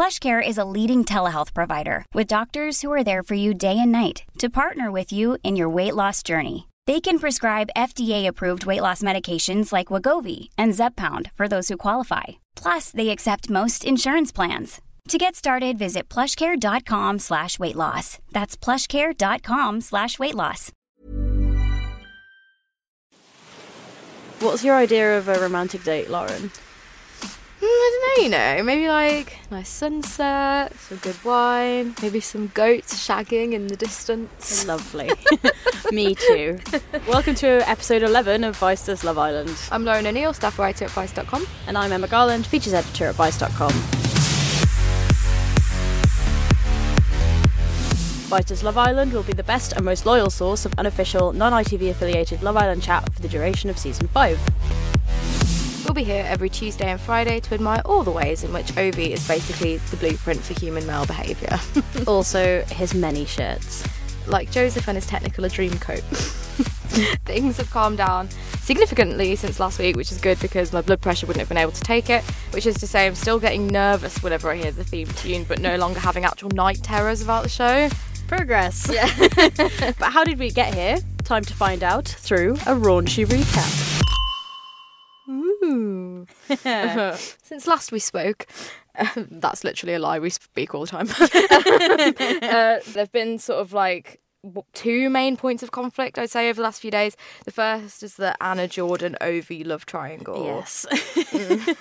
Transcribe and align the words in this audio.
PlushCare 0.00 0.40
is 0.40 0.56
a 0.56 0.64
leading 0.64 1.04
telehealth 1.04 1.52
provider 1.52 2.06
with 2.14 2.26
doctors 2.26 2.80
who 2.80 2.90
are 2.90 3.04
there 3.04 3.22
for 3.22 3.34
you 3.34 3.52
day 3.52 3.78
and 3.78 3.92
night 3.92 4.22
to 4.38 4.48
partner 4.48 4.90
with 4.90 5.12
you 5.12 5.36
in 5.42 5.56
your 5.56 5.68
weight 5.68 5.94
loss 5.94 6.22
journey. 6.22 6.68
They 6.86 7.02
can 7.02 7.18
prescribe 7.18 7.74
FDA-approved 7.76 8.64
weight 8.64 8.80
loss 8.80 9.02
medications 9.02 9.74
like 9.74 9.92
Wegovy 9.92 10.48
and 10.56 10.72
Zepbound 10.72 11.30
for 11.34 11.48
those 11.48 11.68
who 11.68 11.76
qualify. 11.76 12.40
Plus, 12.56 12.90
they 12.92 13.10
accept 13.10 13.50
most 13.50 13.84
insurance 13.84 14.32
plans. 14.32 14.80
To 15.08 15.18
get 15.18 15.36
started, 15.36 15.78
visit 15.78 16.08
plushcare.com 16.08 17.18
slash 17.18 17.58
weight 17.58 17.76
loss. 17.76 18.20
That's 18.32 18.56
plushcare.com 18.56 19.82
slash 19.82 20.18
weight 20.18 20.34
loss. 20.34 20.72
What's 24.38 24.64
your 24.64 24.76
idea 24.76 25.18
of 25.18 25.28
a 25.28 25.38
romantic 25.38 25.84
date, 25.84 26.08
Lauren? 26.08 26.50
Mm, 27.60 27.66
I 27.66 28.16
don't 28.16 28.16
know, 28.16 28.22
you 28.24 28.30
know, 28.30 28.62
maybe 28.62 28.88
like 28.88 29.36
nice 29.50 29.68
sunset, 29.68 30.74
some 30.78 30.96
good 30.96 31.22
wine, 31.22 31.94
maybe 32.00 32.18
some 32.18 32.46
goats 32.54 33.06
shagging 33.06 33.52
in 33.52 33.66
the 33.66 33.76
distance. 33.76 34.66
Lovely. 34.66 35.10
Me 35.92 36.14
too. 36.14 36.58
Welcome 37.06 37.34
to 37.34 37.68
episode 37.68 38.02
11 38.02 38.44
of 38.44 38.56
Vice 38.56 38.86
Does 38.86 39.04
Love 39.04 39.18
Island. 39.18 39.54
I'm 39.70 39.84
Lauren 39.84 40.06
O'Neill, 40.06 40.32
staff 40.32 40.58
writer 40.58 40.86
at 40.86 40.90
Vice.com. 40.92 41.46
And 41.66 41.76
I'm 41.76 41.92
Emma 41.92 42.08
Garland, 42.08 42.46
features 42.46 42.72
editor 42.72 43.08
at 43.08 43.14
Vice.com. 43.16 43.72
Vice 48.30 48.44
Does 48.46 48.62
Love 48.62 48.78
Island 48.78 49.12
will 49.12 49.24
be 49.24 49.34
the 49.34 49.42
best 49.42 49.72
and 49.72 49.84
most 49.84 50.06
loyal 50.06 50.30
source 50.30 50.64
of 50.64 50.72
unofficial, 50.78 51.34
non 51.34 51.52
ITV 51.52 51.90
affiliated 51.90 52.42
Love 52.42 52.56
Island 52.56 52.82
chat 52.82 53.12
for 53.12 53.20
the 53.20 53.28
duration 53.28 53.68
of 53.68 53.76
season 53.76 54.08
5. 54.08 54.89
We'll 55.90 55.94
be 55.96 56.04
here 56.04 56.24
every 56.28 56.48
Tuesday 56.48 56.88
and 56.88 57.00
Friday 57.00 57.40
to 57.40 57.54
admire 57.54 57.82
all 57.84 58.04
the 58.04 58.12
ways 58.12 58.44
in 58.44 58.52
which 58.52 58.78
Ovie 58.78 59.12
is 59.12 59.26
basically 59.26 59.78
the 59.78 59.96
blueprint 59.96 60.40
for 60.40 60.52
human 60.60 60.86
male 60.86 61.04
behaviour. 61.04 61.58
also, 62.06 62.62
his 62.70 62.94
many 62.94 63.24
shirts. 63.24 63.84
like 64.28 64.52
Joseph 64.52 64.86
and 64.86 64.94
his 64.94 65.04
technical 65.04 65.48
dream 65.48 65.76
coat. 65.78 65.98
Things 67.24 67.56
have 67.56 67.68
calmed 67.72 67.98
down 67.98 68.28
significantly 68.60 69.34
since 69.34 69.58
last 69.58 69.80
week, 69.80 69.96
which 69.96 70.12
is 70.12 70.18
good 70.20 70.38
because 70.38 70.72
my 70.72 70.80
blood 70.80 71.00
pressure 71.00 71.26
wouldn't 71.26 71.40
have 71.40 71.48
been 71.48 71.58
able 71.58 71.72
to 71.72 71.82
take 71.82 72.08
it. 72.08 72.22
Which 72.52 72.66
is 72.66 72.76
to 72.76 72.86
say, 72.86 73.08
I'm 73.08 73.16
still 73.16 73.40
getting 73.40 73.66
nervous 73.66 74.22
whenever 74.22 74.48
I 74.48 74.58
hear 74.58 74.70
the 74.70 74.84
theme 74.84 75.08
tune, 75.08 75.42
but 75.42 75.58
no 75.58 75.74
longer 75.74 75.98
having 75.98 76.24
actual 76.24 76.50
night 76.50 76.84
terrors 76.84 77.20
about 77.20 77.42
the 77.42 77.48
show. 77.48 77.88
Progress. 78.28 78.88
Yeah. 78.88 79.12
but 79.98 80.12
how 80.12 80.22
did 80.22 80.38
we 80.38 80.52
get 80.52 80.72
here? 80.72 80.98
Time 81.24 81.42
to 81.42 81.52
find 81.52 81.82
out 81.82 82.06
through 82.06 82.52
a 82.52 82.76
raunchy 82.76 83.26
recap. 83.26 83.89
Since 87.42 87.66
last 87.66 87.92
we 87.92 87.98
spoke, 87.98 88.46
that's 89.16 89.64
literally 89.64 89.94
a 89.94 89.98
lie. 89.98 90.18
We 90.18 90.30
speak 90.30 90.74
all 90.74 90.84
the 90.84 90.86
time. 90.86 91.08
uh, 92.42 92.80
there've 92.92 93.12
been 93.12 93.38
sort 93.38 93.60
of 93.60 93.72
like 93.72 94.20
two 94.72 95.10
main 95.10 95.36
points 95.36 95.62
of 95.62 95.70
conflict, 95.70 96.18
I'd 96.18 96.30
say, 96.30 96.48
over 96.48 96.56
the 96.56 96.62
last 96.62 96.80
few 96.80 96.90
days. 96.90 97.16
The 97.44 97.50
first 97.50 98.02
is 98.02 98.16
the 98.16 98.34
Anna 98.42 98.66
Jordan 98.66 99.16
Ovie 99.20 99.64
love 99.64 99.86
triangle. 99.86 100.44
Yes. 100.44 100.86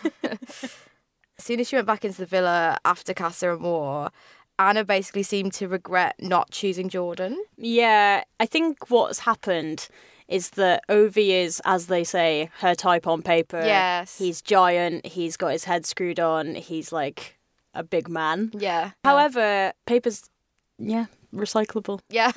As 1.37 1.45
soon 1.45 1.61
as 1.61 1.69
she 1.69 1.77
went 1.77 1.87
back 1.87 2.03
into 2.03 2.17
the 2.17 2.25
villa 2.25 2.77
after 2.83 3.13
Casa 3.13 3.53
Amor, 3.53 4.11
Anna 4.59 4.83
basically 4.83 5.23
seemed 5.23 5.53
to 5.53 5.69
regret 5.69 6.15
not 6.19 6.51
choosing 6.51 6.89
Jordan. 6.89 7.41
Yeah, 7.55 8.23
I 8.41 8.45
think 8.45 8.89
what's 8.89 9.19
happened 9.19 9.87
is 10.29 10.51
that 10.51 10.83
Ovie 10.87 11.33
is, 11.33 11.61
as 11.65 11.87
they 11.87 12.03
say, 12.03 12.49
her 12.59 12.75
type 12.75 13.07
on 13.07 13.21
paper. 13.21 13.61
Yes. 13.65 14.17
He's 14.17 14.41
giant, 14.41 15.05
he's 15.05 15.35
got 15.35 15.49
his 15.49 15.63
head 15.65 15.85
screwed 15.85 16.19
on, 16.19 16.55
he's 16.55 16.91
like 16.91 17.37
a 17.73 17.83
big 17.83 18.07
man. 18.07 18.51
Yeah. 18.53 18.91
However, 19.03 19.73
paper's, 19.87 20.29
yeah, 20.77 21.05
recyclable. 21.33 21.99
Yeah. 22.09 22.31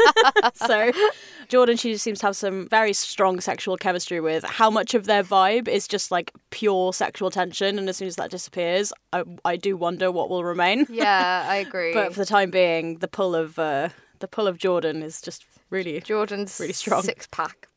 so 0.54 0.90
Jordan, 1.48 1.76
she 1.76 1.92
just 1.92 2.04
seems 2.04 2.18
to 2.20 2.26
have 2.26 2.36
some 2.36 2.68
very 2.68 2.92
strong 2.92 3.40
sexual 3.40 3.76
chemistry 3.76 4.20
with. 4.20 4.44
How 4.44 4.68
much 4.68 4.94
of 4.94 5.06
their 5.06 5.22
vibe 5.22 5.68
is 5.68 5.86
just 5.88 6.10
like 6.10 6.32
pure 6.50 6.92
sexual 6.92 7.30
tension, 7.30 7.78
and 7.78 7.88
as 7.88 7.96
soon 7.96 8.08
as 8.08 8.16
that 8.16 8.30
disappears, 8.30 8.92
I, 9.12 9.22
I 9.44 9.56
do 9.56 9.76
wonder 9.76 10.10
what 10.10 10.28
will 10.28 10.44
remain. 10.44 10.86
yeah, 10.90 11.46
I 11.48 11.56
agree. 11.66 11.94
But 11.94 12.12
for 12.12 12.20
the 12.20 12.26
time 12.26 12.50
being, 12.50 12.98
the 12.98 13.08
pull 13.08 13.34
of 13.34 13.58
uh, 13.58 13.90
the 14.20 14.28
pull 14.28 14.46
of 14.46 14.58
Jordan 14.58 15.02
is 15.02 15.20
just 15.20 15.44
really 15.70 16.00
Jordan's 16.00 16.58
really 16.60 16.72
strong. 16.72 17.02
six 17.02 17.26
pack. 17.30 17.68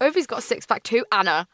Ovie's 0.00 0.26
got 0.26 0.40
a 0.40 0.42
six 0.42 0.66
pack 0.66 0.82
too, 0.82 1.04
Anna. 1.12 1.46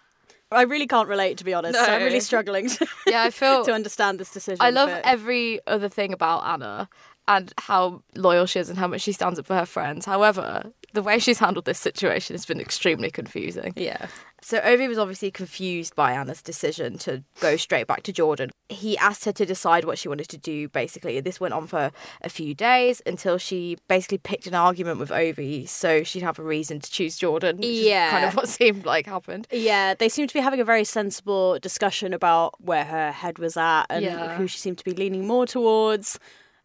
I 0.52 0.62
really 0.62 0.86
can't 0.88 1.08
relate, 1.08 1.38
to 1.38 1.44
be 1.44 1.54
honest. 1.54 1.74
No. 1.74 1.84
I'm 1.84 2.02
really 2.02 2.18
struggling 2.20 2.68
to, 2.68 2.86
Yeah, 3.06 3.22
I 3.22 3.30
feel 3.40 3.64
to 3.64 3.72
understand 3.72 4.18
this 4.18 4.32
decision. 4.32 4.58
I 4.60 4.70
love 4.70 4.88
but- 4.88 5.02
every 5.06 5.60
other 5.66 5.88
thing 5.88 6.12
about 6.12 6.44
Anna 6.44 6.88
and 7.28 7.52
how 7.58 8.02
loyal 8.16 8.46
she 8.46 8.58
is 8.58 8.68
and 8.68 8.76
how 8.78 8.88
much 8.88 9.02
she 9.02 9.12
stands 9.12 9.38
up 9.38 9.46
for 9.46 9.54
her 9.54 9.66
friends. 9.66 10.04
However, 10.06 10.72
the 10.92 11.02
way 11.02 11.20
she's 11.20 11.38
handled 11.38 11.66
this 11.66 11.78
situation 11.78 12.34
has 12.34 12.44
been 12.44 12.60
extremely 12.60 13.10
confusing. 13.12 13.72
Yeah. 13.76 14.06
So 14.42 14.58
Ovie 14.60 14.88
was 14.88 14.98
obviously 14.98 15.30
confused 15.30 15.94
by 15.94 16.12
Anna's 16.12 16.42
decision 16.42 16.98
to 16.98 17.22
go 17.40 17.56
straight 17.56 17.86
back 17.86 18.02
to 18.04 18.12
Jordan. 18.12 18.50
He 18.68 18.96
asked 18.98 19.24
her 19.24 19.32
to 19.32 19.44
decide 19.44 19.84
what 19.84 19.98
she 19.98 20.08
wanted 20.08 20.28
to 20.28 20.38
do, 20.38 20.68
basically. 20.68 21.20
This 21.20 21.40
went 21.40 21.54
on 21.54 21.66
for 21.66 21.90
a 22.22 22.28
few 22.28 22.54
days 22.54 23.02
until 23.04 23.36
she 23.38 23.76
basically 23.88 24.18
picked 24.18 24.46
an 24.46 24.54
argument 24.54 24.98
with 24.98 25.10
Ovie 25.12 25.66
so 25.66 26.02
she'd 26.02 26.22
have 26.22 26.38
a 26.38 26.42
reason 26.42 26.80
to 26.80 26.90
choose 26.90 27.16
Jordan. 27.16 27.56
Which 27.58 27.66
is 27.66 27.84
Yeah. 27.86 28.10
kind 28.10 28.24
of 28.24 28.34
what 28.34 28.48
seemed 28.58 28.86
like 28.86 29.06
happened. 29.06 29.46
Yeah, 29.52 29.94
they 29.94 30.08
seemed 30.08 30.28
to 30.30 30.34
be 30.34 30.40
having 30.40 30.60
a 30.60 30.64
very 30.64 30.84
sensible 30.84 31.58
discussion 31.58 32.12
about 32.14 32.54
where 32.60 32.84
her 32.84 33.12
head 33.12 33.38
was 33.38 33.56
at 33.56 33.84
and 33.90 34.04
Yeah. 34.04 34.36
who 34.36 34.46
she 34.46 34.58
seemed 34.58 34.78
to 34.78 34.84
be 34.84 34.92
leaning 34.92 35.26
more 35.26 35.46
towards. 35.46 36.18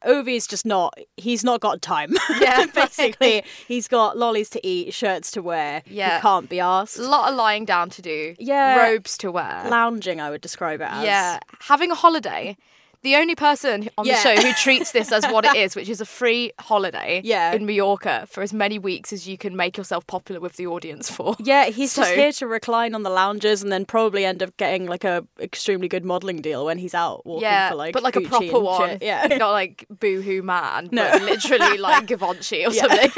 Ovie's 0.06 0.48
just 0.48 0.66
not, 0.66 0.94
he's 1.18 1.44
not 1.44 1.62
got 1.62 1.82
time. 1.82 2.14
Yeah. 2.40 2.66
Basically, 2.74 3.44
he's 3.68 3.88
got 3.88 4.18
lollies 4.18 4.50
to 4.52 4.68
eat, 4.68 4.94
shirts 4.94 5.32
to 5.32 5.42
wear. 5.42 5.84
Yeah. 5.88 6.18
He 6.18 6.22
can't 6.22 6.50
be 6.50 6.60
asked. 6.60 6.98
A 6.98 7.04
lot 7.08 7.30
of 7.30 7.36
lying 7.36 7.66
down 7.66 7.90
to 7.92 8.02
do. 8.02 8.36
Yeah. 8.40 8.82
Robes 8.84 9.18
to 9.20 9.32
wear. 9.32 9.64
Lounging, 9.70 10.20
I 10.22 10.30
would 10.30 10.42
describe 10.42 10.82
it 10.82 10.88
as. 10.90 11.04
Yeah, 11.06 11.40
having 11.62 11.92
a 11.92 11.96
holiday. 11.96 12.58
The 13.06 13.16
only 13.18 13.36
person 13.36 13.88
on 14.00 14.06
Yeah. 14.08 14.16
the 14.16 14.20
show 14.22 14.42
who 14.48 14.52
treats 14.54 14.92
this 14.92 15.12
as 15.12 15.24
what 15.28 15.46
it 15.46 15.56
is, 15.64 15.76
which 15.76 15.90
is 15.90 16.02
a 16.02 16.06
free 16.06 16.52
holiday 16.60 17.22
Yeah. 17.24 17.54
in 17.54 17.68
Mallorca 17.68 18.26
for 18.28 18.42
as 18.42 18.52
many 18.52 18.80
weeks 18.80 19.14
as 19.14 19.28
you 19.28 19.38
can 19.38 19.56
make 19.56 19.78
yourself 19.78 20.08
popular 20.08 20.42
with 20.42 20.54
the 20.58 20.66
audience 20.66 21.08
for. 21.12 21.36
Yeah, 21.40 21.66
he's 21.68 21.96
just 21.96 22.12
here 22.14 22.32
to 22.32 22.48
recline 22.48 22.96
on 22.96 23.04
the 23.04 23.12
lounges 23.12 23.62
and 23.62 23.72
then 23.72 23.86
probably 23.86 24.26
end 24.26 24.42
up 24.42 24.58
getting 24.58 24.88
like 24.88 25.04
a 25.04 25.24
extremely 25.40 25.88
good 25.88 26.04
modelling 26.04 26.42
deal 26.42 26.66
when 26.66 26.80
he's 26.80 26.96
out 26.96 27.24
walking 27.28 27.44
Yeah, 27.44 27.70
for 27.70 27.76
like 27.76 27.94
but 27.94 28.02
like 28.02 28.16
a 28.16 28.22
Gucci 28.22 28.28
proper 28.30 28.56
and 28.56 28.64
one. 28.64 28.90
shit. 28.90 29.04
Yeah. 29.04 29.28
Not 29.38 29.52
like 29.52 29.86
Boohoo 29.92 30.42
Man, 30.42 30.90
No. 30.92 31.08
but 31.12 31.22
literally 31.22 31.78
like 31.88 32.08
Givenchy 32.08 32.66
or 32.66 32.72
something. 32.72 33.12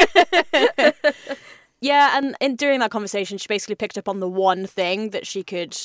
Yeah, 1.80 2.18
and 2.18 2.36
in 2.42 2.56
during 2.56 2.80
that 2.80 2.90
conversation, 2.90 3.38
she 3.38 3.46
basically 3.48 3.76
picked 3.76 4.00
up 4.00 4.10
on 4.10 4.20
the 4.20 4.28
one 4.28 4.66
thing 4.66 5.12
that 5.12 5.28
she 5.28 5.44
could 5.44 5.78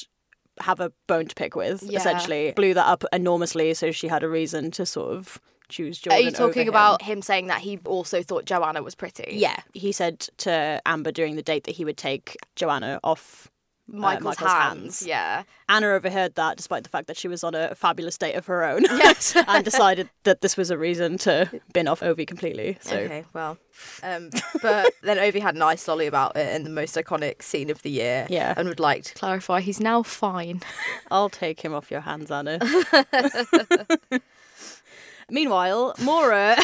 have 0.61 0.81
a 0.81 0.93
bone 1.07 1.27
to 1.27 1.35
pick 1.35 1.57
with. 1.57 1.83
Yeah. 1.83 1.99
Essentially, 1.99 2.53
blew 2.55 2.75
that 2.75 2.87
up 2.87 3.05
enormously, 3.13 3.75
so 3.75 3.91
she 3.91 4.09
had 4.09 4.23
a 4.23 4.29
reason 4.29 4.71
to 4.73 4.87
sort 4.87 5.13
of 5.13 5.41
choose 5.69 5.99
Joanna. 5.99 6.17
Are 6.17 6.23
Jordan. 6.23 6.33
you 6.33 6.47
talking 6.47 6.63
him. 6.63 6.69
about 6.69 7.03
him 7.03 7.23
saying 7.23 7.47
that 7.47 7.61
he 7.61 7.79
also 7.85 8.23
thought 8.23 8.45
Joanna 8.45 8.83
was 8.83 8.95
pretty? 8.95 9.35
Yeah, 9.37 9.57
he 9.73 9.93
said 9.93 10.21
to 10.39 10.81
Amber 10.87 11.13
during 11.13 11.37
the 11.37 11.43
date 11.43 11.65
that 11.65 11.75
he 11.75 11.85
would 11.85 11.97
take 11.97 12.37
Joanna 12.57 13.01
off 13.03 13.51
Michael's, 13.93 14.25
Michael's 14.41 14.50
hands. 14.50 14.81
hands. 14.81 15.03
Yeah. 15.06 15.43
Anna 15.69 15.89
overheard 15.89 16.35
that, 16.37 16.56
despite 16.56 16.83
the 16.83 16.89
fact 16.89 17.06
that 17.09 17.17
she 17.17 17.29
was 17.29 17.44
on 17.44 17.55
a 17.55 17.75
fabulous 17.75 18.17
date 18.19 18.35
of 18.35 18.47
her 18.47 18.65
own, 18.65 18.83
yes, 18.85 19.37
and 19.49 19.65
decided 19.65 20.09
that 20.25 20.41
this 20.41 20.56
was 20.56 20.71
a 20.71 20.79
reason 20.79 21.19
to 21.19 21.49
bin 21.73 21.87
off 21.89 22.03
Ovie 22.03 22.27
completely. 22.27 22.79
So 22.81 22.97
Okay, 22.97 23.25
well, 23.35 23.59
um, 24.03 24.31
but 24.62 24.93
then 25.03 25.19
Ovie 25.19 25.41
had 25.41 25.55
an 25.55 25.62
ice 25.62 25.87
lolly 25.87 26.06
about 26.06 26.37
it 26.37 26.55
in 26.55 26.65
the 26.65 26.71
most 26.71 26.97
iconic 26.97 27.43
scene 27.43 27.71
of 27.71 27.83
the 27.83 27.91
year. 27.91 28.27
Yeah. 28.31 28.55
and 28.56 28.69
would 28.69 28.81
like 28.81 29.05
to 29.05 29.15
clarify 29.15 29.61
he's 29.61 29.81
now 29.81 30.03
fine. 30.03 30.62
I'll 31.11 31.29
take 31.31 31.61
him 31.61 31.75
off 31.75 31.91
your 31.91 32.00
hands, 32.00 32.31
Anna. 32.31 32.59
Meanwhile, 35.31 35.94
Maura, 36.03 36.56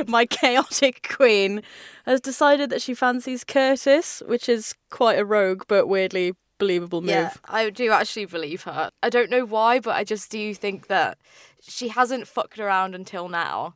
my 0.06 0.26
chaotic 0.26 1.08
queen, 1.08 1.62
has 2.04 2.20
decided 2.20 2.70
that 2.70 2.82
she 2.82 2.94
fancies 2.94 3.44
Curtis, 3.44 4.22
which 4.26 4.48
is 4.48 4.74
quite 4.90 5.18
a 5.18 5.24
rogue 5.24 5.64
but 5.68 5.86
weirdly 5.86 6.32
believable 6.58 7.00
move. 7.00 7.10
Yeah, 7.10 7.32
I 7.44 7.70
do 7.70 7.90
actually 7.90 8.26
believe 8.26 8.62
her. 8.62 8.90
I 9.02 9.10
don't 9.10 9.30
know 9.30 9.44
why, 9.44 9.80
but 9.80 9.96
I 9.96 10.04
just 10.04 10.30
do 10.30 10.54
think 10.54 10.86
that 10.88 11.18
she 11.60 11.88
hasn't 11.88 12.28
fucked 12.28 12.58
around 12.58 12.94
until 12.94 13.28
now, 13.28 13.74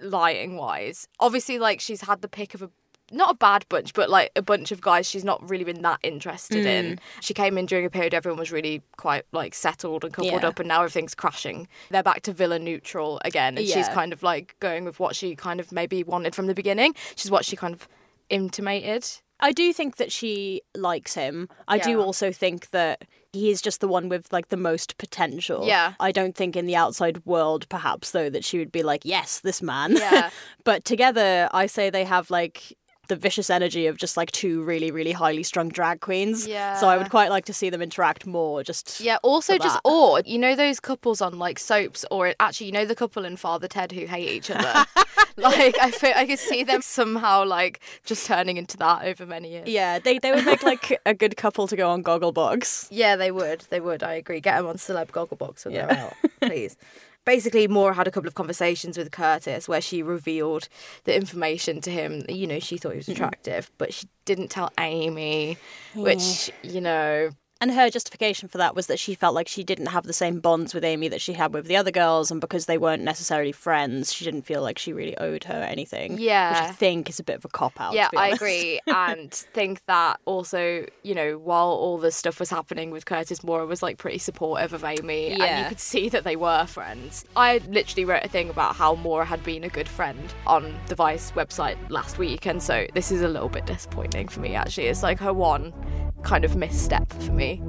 lying 0.00 0.56
wise. 0.56 1.08
Obviously, 1.20 1.58
like 1.58 1.80
she's 1.80 2.02
had 2.02 2.22
the 2.22 2.28
pick 2.28 2.54
of 2.54 2.62
a 2.62 2.70
not 3.12 3.30
a 3.30 3.34
bad 3.34 3.64
bunch, 3.68 3.94
but 3.94 4.10
like 4.10 4.30
a 4.36 4.42
bunch 4.42 4.72
of 4.72 4.80
guys 4.80 5.08
she's 5.08 5.24
not 5.24 5.48
really 5.48 5.64
been 5.64 5.82
that 5.82 6.00
interested 6.02 6.66
in. 6.66 6.96
Mm. 6.96 6.98
She 7.20 7.34
came 7.34 7.56
in 7.56 7.66
during 7.66 7.86
a 7.86 7.90
period 7.90 8.14
everyone 8.14 8.38
was 8.38 8.50
really 8.50 8.82
quite 8.96 9.24
like 9.32 9.54
settled 9.54 10.04
and 10.04 10.12
coupled 10.12 10.42
Yeah. 10.42 10.48
up, 10.48 10.58
and 10.58 10.68
now 10.68 10.78
everything's 10.82 11.14
crashing. 11.14 11.68
They're 11.90 12.02
back 12.02 12.22
to 12.22 12.32
villain 12.32 12.64
neutral 12.64 13.20
again, 13.24 13.56
and 13.58 13.66
she's 13.66 13.88
kind 13.88 14.12
of 14.12 14.22
like 14.22 14.56
going 14.60 14.84
with 14.84 14.98
what 14.98 15.14
she 15.14 15.36
kind 15.36 15.60
of 15.60 15.70
maybe 15.72 16.02
wanted 16.02 16.34
from 16.34 16.46
the 16.46 16.54
beginning, 16.54 16.94
which 17.10 17.24
is 17.24 17.30
what 17.30 17.44
she 17.44 17.56
kind 17.56 17.74
of 17.74 17.88
intimated. 18.28 19.06
I 19.38 19.52
do 19.52 19.72
think 19.72 19.96
that 19.96 20.10
she 20.10 20.62
likes 20.74 21.14
him. 21.14 21.48
I 21.68 21.78
do 21.78 22.00
also 22.00 22.32
think 22.32 22.70
that 22.70 23.02
he 23.34 23.50
is 23.50 23.60
just 23.60 23.80
the 23.82 23.88
one 23.88 24.08
with 24.08 24.32
like 24.32 24.48
the 24.48 24.56
most 24.56 24.96
potential. 24.96 25.66
Yeah. 25.66 25.92
I 26.00 26.10
don't 26.10 26.34
think 26.34 26.56
in 26.56 26.64
the 26.64 26.74
outside 26.76 27.24
world, 27.26 27.68
perhaps 27.68 28.12
though, 28.12 28.30
that 28.30 28.44
she 28.44 28.58
would 28.58 28.72
be 28.72 28.82
like, 28.82 29.04
yes, 29.04 29.40
this 29.40 29.60
man. 29.60 29.96
Yeah. 29.96 30.30
but 30.64 30.86
together, 30.86 31.50
I 31.52 31.66
say 31.66 31.90
they 31.90 32.04
have 32.04 32.30
like 32.30 32.72
the 33.08 33.16
vicious 33.16 33.50
energy 33.50 33.86
of 33.86 33.96
just 33.96 34.16
like 34.16 34.30
two 34.32 34.62
really, 34.62 34.90
really 34.90 35.12
highly 35.12 35.42
strung 35.42 35.68
drag 35.68 36.00
queens. 36.00 36.46
yeah 36.46 36.74
So 36.78 36.88
I 36.88 36.96
would 36.96 37.10
quite 37.10 37.30
like 37.30 37.44
to 37.46 37.52
see 37.52 37.70
them 37.70 37.82
interact 37.82 38.26
more. 38.26 38.62
Just 38.62 39.00
Yeah, 39.00 39.18
also 39.22 39.58
just 39.58 39.78
or 39.84 40.20
you 40.24 40.38
know 40.38 40.54
those 40.56 40.80
couples 40.80 41.20
on 41.20 41.38
like 41.38 41.58
soaps 41.58 42.04
or 42.10 42.34
actually 42.40 42.66
you 42.66 42.72
know 42.72 42.84
the 42.84 42.94
couple 42.94 43.24
in 43.24 43.36
Father 43.36 43.68
Ted 43.68 43.92
who 43.92 44.06
hate 44.06 44.28
each 44.28 44.50
other. 44.50 44.84
like 45.36 45.78
I 45.80 45.90
feel 45.90 46.12
I 46.16 46.26
could 46.26 46.38
see 46.38 46.64
them 46.64 46.82
somehow 46.82 47.44
like 47.44 47.80
just 48.04 48.26
turning 48.26 48.56
into 48.56 48.76
that 48.78 49.04
over 49.04 49.26
many 49.26 49.50
years. 49.52 49.68
Yeah, 49.68 49.98
they 49.98 50.18
they 50.18 50.32
would 50.32 50.44
make 50.44 50.62
like 50.62 51.00
a 51.06 51.14
good 51.14 51.36
couple 51.36 51.66
to 51.68 51.76
go 51.76 51.90
on 51.90 52.02
Gogglebox. 52.02 52.88
Yeah, 52.90 53.16
they 53.16 53.30
would. 53.30 53.62
They 53.70 53.80
would. 53.80 54.02
I 54.02 54.14
agree. 54.14 54.40
Get 54.40 54.56
them 54.56 54.66
on 54.66 54.76
Celeb 54.76 55.08
Gogglebox 55.10 55.64
when 55.64 55.74
Yeah. 55.74 55.86
they're 55.86 55.98
out, 55.98 56.14
please. 56.40 56.76
Basically, 57.26 57.68
Maura 57.68 57.92
had 57.92 58.06
a 58.06 58.10
couple 58.10 58.28
of 58.28 58.34
conversations 58.34 58.96
with 58.96 59.10
Curtis 59.10 59.68
where 59.68 59.82
she 59.82 60.02
revealed 60.02 60.68
the 61.04 61.14
information 61.14 61.82
to 61.82 61.90
him. 61.90 62.24
You 62.28 62.46
know, 62.46 62.60
she 62.60 62.78
thought 62.78 62.92
he 62.92 62.98
was 62.98 63.06
mm-hmm. 63.06 63.22
attractive, 63.22 63.70
but 63.76 63.92
she 63.92 64.08
didn't 64.24 64.48
tell 64.48 64.72
Amy, 64.78 65.58
which, 65.94 66.50
you 66.62 66.80
know, 66.80 67.30
And 67.60 67.72
her 67.72 67.88
justification 67.88 68.48
for 68.48 68.58
that 68.58 68.74
was 68.74 68.86
that 68.88 68.98
she 68.98 69.14
felt 69.14 69.34
like 69.34 69.48
she 69.48 69.64
didn't 69.64 69.86
have 69.86 70.04
the 70.04 70.12
same 70.12 70.40
bonds 70.40 70.74
with 70.74 70.84
Amy 70.84 71.08
that 71.08 71.20
she 71.20 71.32
had 71.32 71.54
with 71.54 71.66
the 71.66 71.76
other 71.76 71.90
girls, 71.90 72.30
and 72.30 72.40
because 72.40 72.66
they 72.66 72.78
weren't 72.78 73.02
necessarily 73.02 73.52
friends, 73.52 74.12
she 74.12 74.24
didn't 74.24 74.42
feel 74.42 74.60
like 74.62 74.78
she 74.78 74.92
really 74.92 75.16
owed 75.16 75.44
her 75.44 75.62
anything. 75.62 76.18
Yeah. 76.18 76.50
Which 76.50 76.70
I 76.70 76.72
think 76.72 77.08
is 77.08 77.18
a 77.18 77.24
bit 77.24 77.36
of 77.36 77.44
a 77.44 77.48
cop 77.48 77.80
out. 77.80 77.94
Yeah, 77.94 78.10
I 78.16 78.28
agree. 78.28 78.80
and 78.86 79.32
think 79.32 79.84
that 79.86 80.20
also, 80.26 80.86
you 81.02 81.14
know, 81.14 81.38
while 81.38 81.68
all 81.68 81.98
this 81.98 82.16
stuff 82.16 82.40
was 82.40 82.50
happening 82.50 82.90
with 82.90 83.06
Curtis 83.06 83.42
Maura 83.42 83.66
was 83.66 83.82
like 83.82 83.96
pretty 83.96 84.18
supportive 84.18 84.72
of 84.72 84.84
Amy 84.84 85.30
and 85.30 85.62
you 85.62 85.68
could 85.68 85.80
see 85.80 86.08
that 86.10 86.24
they 86.24 86.36
were 86.36 86.66
friends. 86.66 87.24
I 87.36 87.58
literally 87.68 88.04
wrote 88.04 88.24
a 88.24 88.28
thing 88.28 88.50
about 88.50 88.76
how 88.76 88.94
Maura 88.96 89.24
had 89.24 89.42
been 89.42 89.64
a 89.64 89.68
good 89.68 89.88
friend 89.88 90.34
on 90.46 90.74
the 90.88 90.94
Vice 90.94 91.32
website 91.32 91.76
last 91.88 92.18
week 92.18 92.46
and 92.46 92.62
so 92.62 92.86
this 92.94 93.10
is 93.10 93.22
a 93.22 93.28
little 93.28 93.48
bit 93.48 93.66
disappointing 93.66 94.28
for 94.28 94.40
me 94.40 94.54
actually. 94.54 94.86
It's 94.86 95.02
like 95.02 95.18
her 95.20 95.32
one 95.32 95.72
kind 96.22 96.44
of 96.44 96.56
misstep 96.56 97.12
for 97.22 97.32
me. 97.32 97.62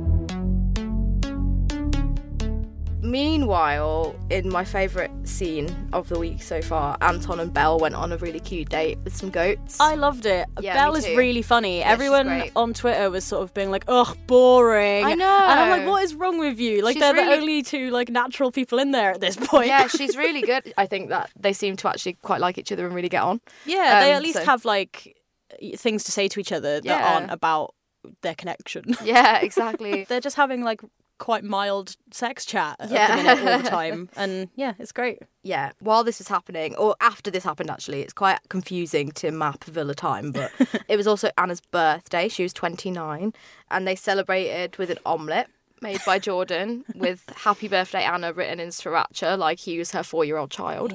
Meanwhile, 3.01 4.15
in 4.31 4.49
my 4.49 4.65
favourite 4.65 5.11
scene 5.25 5.73
of 5.93 6.09
the 6.09 6.17
week 6.19 6.41
so 6.41 6.61
far, 6.61 6.97
Anton 6.99 7.39
and 7.39 7.53
Belle 7.53 7.77
went 7.79 7.93
on 7.95 8.11
a 8.11 8.17
really 8.17 8.39
cute 8.39 8.69
date 8.69 8.97
with 9.03 9.15
some 9.15 9.29
goats. 9.29 9.79
I 9.79 9.93
loved 9.93 10.25
it. 10.25 10.47
Yeah, 10.59 10.73
Belle 10.73 10.95
is 10.95 11.07
really 11.09 11.43
funny. 11.43 11.77
she's 11.77 11.85
Everyone 11.85 12.49
on 12.55 12.73
Twitter 12.73 13.09
was 13.11 13.23
sort 13.23 13.43
of 13.43 13.53
being 13.53 13.69
like, 13.69 13.85
"Ugh, 13.87 14.17
boring." 14.25 15.05
I 15.05 15.13
know. 15.13 15.25
And 15.25 15.59
I'm 15.59 15.69
like, 15.69 15.87
"What 15.87 16.03
is 16.03 16.15
wrong 16.15 16.39
with 16.39 16.59
you? 16.59 16.81
Like, 16.81 16.93
She's 16.95 17.01
they're 17.01 17.13
the 17.13 17.21
only 17.33 17.61
two 17.61 17.91
like 17.91 18.09
natural 18.09 18.51
people 18.51 18.79
in 18.79 18.91
there 18.91 19.11
at 19.11 19.21
this 19.21 19.37
point." 19.37 19.67
yeah, 19.67 19.87
she's 19.97 20.17
really 20.17 20.41
good. 20.41 20.73
I 20.75 20.87
think 20.87 21.09
that 21.09 21.29
they 21.39 21.53
seem 21.53 21.77
to 21.77 21.87
actually 21.89 22.13
quite 22.13 22.41
like 22.41 22.57
each 22.57 22.71
other 22.71 22.85
and 22.87 22.95
really 22.95 23.09
get 23.09 23.21
on. 23.21 23.39
Yeah, 23.65 24.01
they 24.01 24.11
Um, 24.11 24.17
at 24.17 24.23
least 24.23 24.39
so- 24.39 24.45
have 24.45 24.65
like 24.65 25.15
things 25.77 26.03
to 26.05 26.11
say 26.11 26.27
to 26.27 26.39
each 26.41 26.51
other 26.51 26.81
that 26.81 26.85
Yeah. 26.85 27.13
aren't 27.15 27.31
about 27.31 27.73
their 28.21 28.35
connection. 28.35 28.83
Yeah, 29.03 29.39
exactly. 29.39 30.03
They're 30.09 30.19
just 30.21 30.35
having 30.35 30.63
like 30.63 30.81
quite 31.19 31.43
mild 31.43 31.95
sex 32.11 32.45
chat 32.45 32.75
at 32.79 32.89
Yeah. 32.91 33.15
the 33.15 33.23
minute 33.23 33.51
all 33.51 33.57
the 33.63 33.69
time, 33.81 34.09
and 34.15 34.49
yeah, 34.55 34.73
it's 34.77 34.91
great. 34.91 35.19
yeah, 35.43 35.71
while 35.79 36.03
this 36.03 36.19
was 36.19 36.27
happening, 36.27 36.75
or 36.75 36.95
after 37.01 37.31
this 37.31 37.43
happened, 37.43 37.71
actually, 37.71 38.01
it's 38.01 38.13
quite 38.13 38.37
confusing 38.49 39.11
to 39.13 39.31
map 39.31 39.63
Villa 39.63 39.95
time, 39.95 40.31
but 40.31 40.51
it 40.87 40.95
was 40.95 41.07
also 41.07 41.31
Anna's 41.37 41.59
birthday. 41.61 42.27
She 42.27 42.43
was 42.43 42.53
29, 42.53 43.33
and 43.71 43.87
they 43.87 43.95
celebrated 43.95 44.77
with 44.77 44.91
an 44.91 44.99
omelette 45.07 45.49
made 45.81 46.01
by 46.05 46.19
Jordan 46.19 46.83
with 46.95 47.23
Happy 47.35 47.67
Birthday 47.67 48.03
Anna 48.03 48.31
written 48.33 48.59
in 48.59 48.69
Sriracha, 48.69 49.37
like 49.39 49.59
he 49.59 49.77
was 49.79 49.91
her 49.91 50.03
four 50.03 50.23
year 50.23 50.37
old 50.37 50.51
child. 50.51 50.93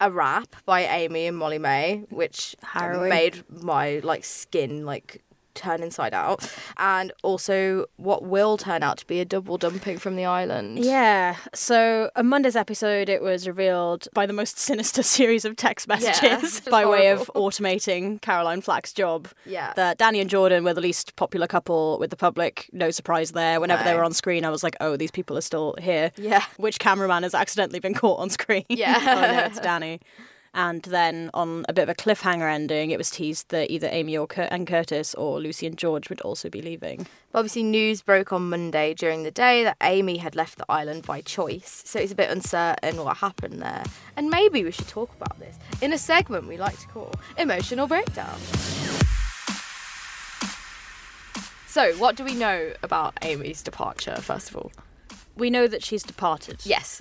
A 0.00 0.10
rap 0.10 0.56
by 0.66 0.82
Amy 0.82 1.26
and 1.26 1.38
Molly-Mae, 1.38 2.04
which 2.10 2.54
Harrowing. 2.62 3.08
made 3.08 3.44
my 3.62 4.00
like 4.02 4.24
skin 4.24 4.84
like 4.84 5.22
turn 5.54 5.82
inside 5.82 6.14
out. 6.14 6.50
And 6.76 7.12
also 7.22 7.86
what 7.96 8.24
will 8.24 8.56
turn 8.56 8.82
out 8.82 8.98
to 8.98 9.06
be 9.06 9.20
a 9.20 9.24
double 9.24 9.58
dumping 9.58 9.98
from 9.98 10.16
the 10.16 10.24
island. 10.24 10.84
Yeah. 10.84 11.36
So 11.54 12.10
on 12.16 12.26
Monday's 12.26 12.56
episode, 12.56 13.08
it 13.08 13.22
was 13.22 13.46
revealed 13.46 14.08
by 14.14 14.26
the 14.26 14.32
most 14.32 14.58
sinister 14.64 15.02
series 15.02 15.44
of 15.44 15.56
text 15.56 15.88
messages 15.88 16.20
just 16.40 16.70
by 16.70 16.84
way 16.84 17.08
of 17.08 17.30
automating 17.34 18.20
Caroline 18.20 18.60
Flack's 18.60 18.92
job. 18.92 19.28
Yeah. 19.46 19.72
That 19.74 19.98
Danny 19.98 20.20
and 20.20 20.30
Jordan 20.30 20.64
were 20.64 20.74
the 20.74 20.80
least 20.80 21.16
popular 21.16 21.46
couple 21.46 21.98
with 21.98 22.10
the 22.10 22.16
public. 22.16 22.68
No 22.72 22.90
surprise 22.90 23.32
there. 23.32 23.60
Whenever 23.60 23.84
they 23.84 23.94
were 23.94 24.04
on 24.04 24.12
screen, 24.12 24.44
I 24.44 24.50
was 24.50 24.62
like, 24.62 24.76
oh, 24.80 24.96
these 24.96 25.10
people 25.10 25.36
are 25.36 25.42
still 25.42 25.74
here. 25.80 26.12
Yeah. 26.16 26.44
Which 26.56 26.78
cameraman 26.78 27.22
has 27.22 27.34
accidentally 27.34 27.80
been 27.80 27.94
caught 27.94 28.20
on 28.20 28.30
screen? 28.30 28.64
Yeah. 28.68 28.98
oh, 29.00 29.32
no, 29.36 29.44
it's 29.44 29.60
Danny. 29.60 30.00
And 30.54 30.82
then 30.82 31.30
on 31.34 31.66
a 31.68 31.72
bit 31.72 31.82
of 31.82 31.88
a 31.88 31.94
cliffhanger 31.94 32.48
ending, 32.48 32.92
it 32.92 32.98
was 32.98 33.10
teased 33.10 33.48
that 33.48 33.72
either 33.72 33.88
Amy 33.90 34.16
or 34.16 34.28
Cur- 34.28 34.48
and 34.50 34.66
Curtis 34.68 35.12
or 35.14 35.40
Lucy 35.40 35.66
and 35.66 35.76
George 35.76 36.08
would 36.08 36.20
also 36.20 36.48
be 36.48 36.62
leaving. 36.62 37.08
But 37.32 37.40
obviously, 37.40 37.64
news 37.64 38.02
broke 38.02 38.32
on 38.32 38.48
Monday 38.48 38.94
during 38.94 39.24
the 39.24 39.32
day 39.32 39.64
that 39.64 39.76
Amy 39.82 40.18
had 40.18 40.36
left 40.36 40.56
the 40.58 40.64
island 40.68 41.04
by 41.04 41.22
choice, 41.22 41.82
so 41.84 41.98
it's 41.98 42.12
a 42.12 42.14
bit 42.14 42.30
uncertain 42.30 43.02
what 43.02 43.16
happened 43.16 43.60
there. 43.60 43.82
And 44.16 44.30
maybe 44.30 44.62
we 44.62 44.70
should 44.70 44.86
talk 44.86 45.12
about 45.16 45.40
this 45.40 45.58
in 45.82 45.92
a 45.92 45.98
segment 45.98 46.46
we 46.46 46.56
like 46.56 46.78
to 46.78 46.86
call 46.86 47.12
Emotional 47.36 47.88
Breakdown. 47.88 48.38
So, 51.66 51.92
what 51.94 52.14
do 52.14 52.22
we 52.22 52.34
know 52.34 52.72
about 52.84 53.18
Amy's 53.22 53.60
departure, 53.60 54.14
first 54.20 54.50
of 54.50 54.56
all? 54.56 54.70
We 55.36 55.50
know 55.50 55.66
that 55.66 55.82
she's 55.82 56.02
departed. 56.02 56.60
Yes. 56.64 57.00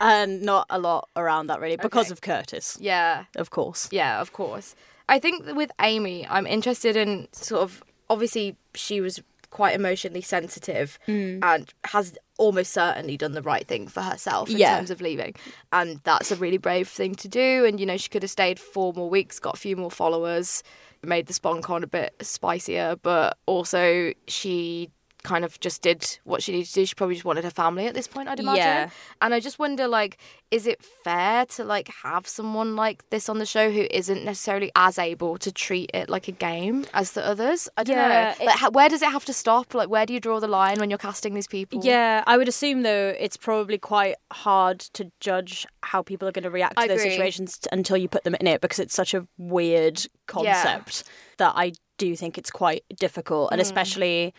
And 0.00 0.40
um, 0.40 0.44
not 0.44 0.66
a 0.70 0.78
lot 0.78 1.08
around 1.16 1.46
that 1.48 1.60
really 1.60 1.76
because 1.76 2.06
Okay. 2.06 2.12
of 2.12 2.20
Curtis, 2.20 2.78
yeah. 2.80 3.24
of 3.36 3.50
course. 3.50 3.88
Yeah, 3.92 4.20
of 4.20 4.32
course. 4.32 4.74
I 5.08 5.18
think 5.18 5.44
that 5.46 5.54
with 5.56 5.70
Amy, 5.80 6.26
I'm 6.28 6.46
interested 6.46 6.96
in 6.96 7.28
sort 7.32 7.62
of 7.62 7.82
obviously 8.08 8.56
she 8.74 9.00
was 9.00 9.20
quite 9.50 9.74
emotionally 9.74 10.22
sensitive 10.22 10.98
hmm. 11.04 11.38
and 11.42 11.72
has 11.84 12.16
almost 12.38 12.72
certainly 12.72 13.18
done 13.18 13.32
the 13.32 13.42
right 13.42 13.66
thing 13.68 13.86
for 13.86 14.00
herself 14.00 14.48
in 14.48 14.56
Yeah. 14.56 14.76
terms 14.76 14.90
of 14.90 15.00
leaving. 15.02 15.34
And 15.72 16.00
that's 16.04 16.30
a 16.30 16.36
really 16.36 16.56
brave 16.56 16.88
thing 16.88 17.14
to 17.16 17.28
do. 17.28 17.64
And 17.66 17.78
you 17.78 17.84
know, 17.84 17.98
she 17.98 18.08
could 18.08 18.22
have 18.22 18.30
stayed 18.30 18.58
four 18.58 18.94
more 18.94 19.10
weeks, 19.10 19.38
got 19.38 19.54
a 19.54 19.58
few 19.58 19.76
more 19.76 19.90
followers, 19.90 20.62
made 21.02 21.26
the 21.26 21.34
SponCon 21.34 21.82
a 21.82 21.86
bit 21.86 22.14
spicier, 22.22 22.96
but 23.02 23.36
also 23.46 24.12
she 24.26 24.88
kind 25.24 25.44
of 25.44 25.58
just 25.60 25.82
did 25.82 26.18
what 26.24 26.42
she 26.42 26.52
needed 26.52 26.66
to 26.68 26.74
do. 26.74 26.86
She 26.86 26.94
probably 26.94 27.14
just 27.14 27.24
wanted 27.24 27.44
her 27.44 27.50
family 27.50 27.86
at 27.86 27.94
this 27.94 28.08
point, 28.08 28.28
I'd 28.28 28.40
imagine. 28.40 28.56
Yeah. 28.58 28.90
And 29.20 29.32
I 29.32 29.40
just 29.40 29.58
wonder, 29.58 29.86
like, 29.86 30.18
is 30.50 30.66
it 30.66 30.82
fair 30.82 31.46
to 31.46 31.64
like 31.64 31.88
have 32.02 32.26
someone 32.26 32.74
like 32.76 33.08
this 33.10 33.28
on 33.28 33.38
the 33.38 33.46
show 33.46 33.70
who 33.70 33.86
isn't 33.90 34.24
necessarily 34.24 34.70
as 34.74 34.98
able 34.98 35.38
to 35.38 35.50
treat 35.52 35.90
it 35.94 36.08
like 36.10 36.28
a 36.28 36.32
game 36.32 36.84
as 36.92 37.12
the 37.12 37.24
others? 37.26 37.68
I 37.76 37.84
don't 37.84 37.96
Yeah, 37.96 38.34
know. 38.38 38.46
Like, 38.46 38.56
how, 38.58 38.70
where 38.70 38.88
does 38.88 39.00
it 39.02 39.10
have 39.10 39.24
to 39.26 39.32
stop? 39.32 39.74
Like, 39.74 39.88
where 39.88 40.04
do 40.06 40.12
you 40.12 40.20
draw 40.20 40.40
the 40.40 40.48
line 40.48 40.78
when 40.80 40.90
you're 40.90 40.98
casting 40.98 41.34
these 41.34 41.46
people? 41.46 41.80
Yeah, 41.84 42.24
I 42.26 42.36
would 42.36 42.48
assume 42.48 42.82
though 42.82 43.14
it's 43.18 43.36
probably 43.36 43.78
quite 43.78 44.16
hard 44.32 44.80
to 44.94 45.10
judge 45.20 45.66
how 45.82 46.02
people 46.02 46.26
are 46.28 46.32
going 46.32 46.42
to 46.44 46.50
react 46.50 46.76
to 46.76 46.82
I 46.82 46.88
those 46.88 47.00
agree. 47.00 47.10
situations 47.12 47.58
t- 47.58 47.68
until 47.72 47.96
you 47.96 48.08
put 48.08 48.24
them 48.24 48.34
in 48.40 48.46
it 48.46 48.60
because 48.60 48.78
it's 48.80 48.94
such 48.94 49.14
a 49.14 49.26
weird 49.38 50.04
concept 50.26 51.04
that 51.38 51.52
I 51.56 51.72
do 51.98 52.16
think 52.16 52.36
it's 52.38 52.50
quite 52.50 52.84
difficult, 52.96 53.50
Mm. 53.50 53.52
and 53.52 53.60
especially 53.60 54.34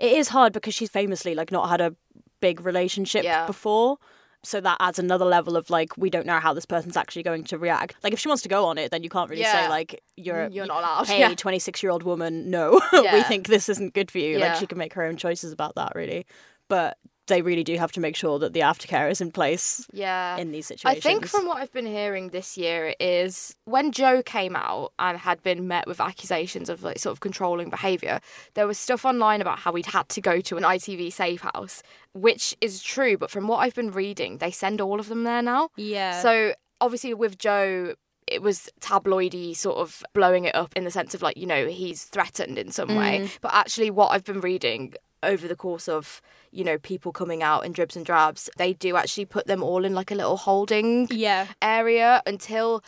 it 0.00 0.12
is 0.12 0.28
hard 0.28 0.52
because 0.52 0.74
she's 0.74 0.90
famously 0.90 1.34
like 1.36 1.52
not 1.52 1.68
had 1.68 1.80
a 1.80 1.94
big 2.40 2.60
relationship 2.60 3.22
Yeah. 3.24 3.46
before. 3.46 3.98
So 4.42 4.58
that 4.62 4.78
adds 4.80 4.98
another 4.98 5.26
level 5.26 5.54
of 5.54 5.68
like 5.68 5.94
we 5.98 6.08
don't 6.08 6.24
know 6.24 6.40
how 6.40 6.54
this 6.54 6.64
person's 6.64 6.96
actually 6.96 7.22
going 7.22 7.44
to 7.44 7.58
react. 7.58 7.96
Like 8.02 8.14
if 8.14 8.18
she 8.18 8.26
wants 8.28 8.42
to 8.44 8.48
go 8.48 8.64
on 8.64 8.78
it, 8.78 8.90
then 8.90 9.02
you 9.02 9.10
can't 9.10 9.28
really 9.28 9.42
Yeah. 9.42 9.52
say 9.52 9.68
like 9.68 10.02
you're 10.16 10.48
You're 10.48 10.64
not 10.66 10.78
allowed, 10.80 11.06
Hey, 11.08 11.20
yeah. 11.20 11.34
twenty 11.34 11.58
six 11.58 11.82
year 11.82 11.92
old 11.92 12.02
woman, 12.04 12.48
no, 12.50 12.80
we 13.12 13.22
think 13.24 13.48
this 13.48 13.68
isn't 13.68 13.92
good 13.92 14.10
for 14.10 14.16
you. 14.18 14.38
Like 14.38 14.54
she 14.56 14.66
can 14.66 14.78
make 14.78 14.94
her 14.94 15.02
own 15.04 15.16
choices 15.18 15.52
about 15.52 15.74
that, 15.74 15.92
really. 15.94 16.24
But 16.68 16.96
they 17.30 17.40
really 17.40 17.64
do 17.64 17.76
have 17.78 17.90
to 17.92 18.00
make 18.00 18.14
sure 18.14 18.38
that 18.38 18.52
the 18.52 18.60
aftercare 18.60 19.10
is 19.10 19.22
in 19.22 19.32
place 19.32 19.86
Yeah. 19.92 20.36
in 20.36 20.52
these 20.52 20.66
situations. 20.66 20.98
I 20.98 21.00
think 21.08 21.26
from 21.26 21.46
what 21.46 21.56
I've 21.56 21.72
been 21.72 21.86
hearing 21.86 22.28
this 22.28 22.58
year 22.58 22.94
is 23.00 23.56
when 23.64 23.90
Joe 23.92 24.22
came 24.22 24.54
out 24.54 24.92
and 24.98 25.16
had 25.16 25.42
been 25.42 25.66
met 25.66 25.86
with 25.86 26.00
accusations 26.00 26.68
of 26.68 26.82
like 26.82 26.98
sort 26.98 27.12
of 27.12 27.20
controlling 27.20 27.70
behaviour, 27.70 28.20
there 28.52 28.66
was 28.66 28.78
stuff 28.78 29.06
online 29.06 29.40
about 29.40 29.60
how 29.60 29.72
he'd 29.72 29.86
had 29.86 30.08
to 30.10 30.20
go 30.20 30.40
to 30.42 30.58
an 30.58 30.62
ITV 30.64 31.10
safe 31.12 31.40
house, 31.40 31.82
which 32.12 32.54
is 32.60 32.82
true, 32.82 33.16
but 33.16 33.30
from 33.30 33.48
what 33.48 33.58
I've 33.58 33.74
been 33.74 33.90
reading, 33.90 34.36
they 34.38 34.50
send 34.50 34.80
all 34.82 35.00
of 35.00 35.08
them 35.08 35.24
there 35.24 35.40
now. 35.42 35.70
yeah. 35.76 36.20
So 36.20 36.52
obviously 36.82 37.14
with 37.14 37.38
Joe 37.38 37.94
it 38.26 38.42
was 38.42 38.68
tabloidy 38.80 39.56
sort 39.56 39.78
of 39.78 40.04
blowing 40.14 40.44
it 40.44 40.54
up 40.54 40.72
in 40.76 40.84
the 40.84 40.90
sense 40.90 41.14
of 41.16 41.22
like, 41.22 41.36
you 41.36 41.46
know, 41.46 41.66
he's 41.66 42.04
threatened 42.04 42.58
in 42.58 42.70
some 42.70 42.94
way. 42.94 43.20
Mm. 43.24 43.38
But 43.40 43.52
actually 43.54 43.90
what 43.90 44.12
I've 44.12 44.24
been 44.24 44.40
reading 44.40 44.94
over 45.22 45.46
the 45.46 45.56
course 45.56 45.88
of, 45.88 46.20
you 46.50 46.64
know, 46.64 46.78
people 46.78 47.12
coming 47.12 47.42
out 47.42 47.64
in 47.64 47.72
dribs 47.72 47.96
and 47.96 48.04
drabs, 48.04 48.48
they 48.56 48.72
do 48.72 48.96
actually 48.96 49.24
put 49.24 49.46
them 49.46 49.62
all 49.62 49.84
in 49.84 49.94
like 49.94 50.10
a 50.10 50.14
little 50.14 50.36
holding 50.36 51.08
yeah. 51.10 51.46
area 51.62 52.22
until 52.26 52.82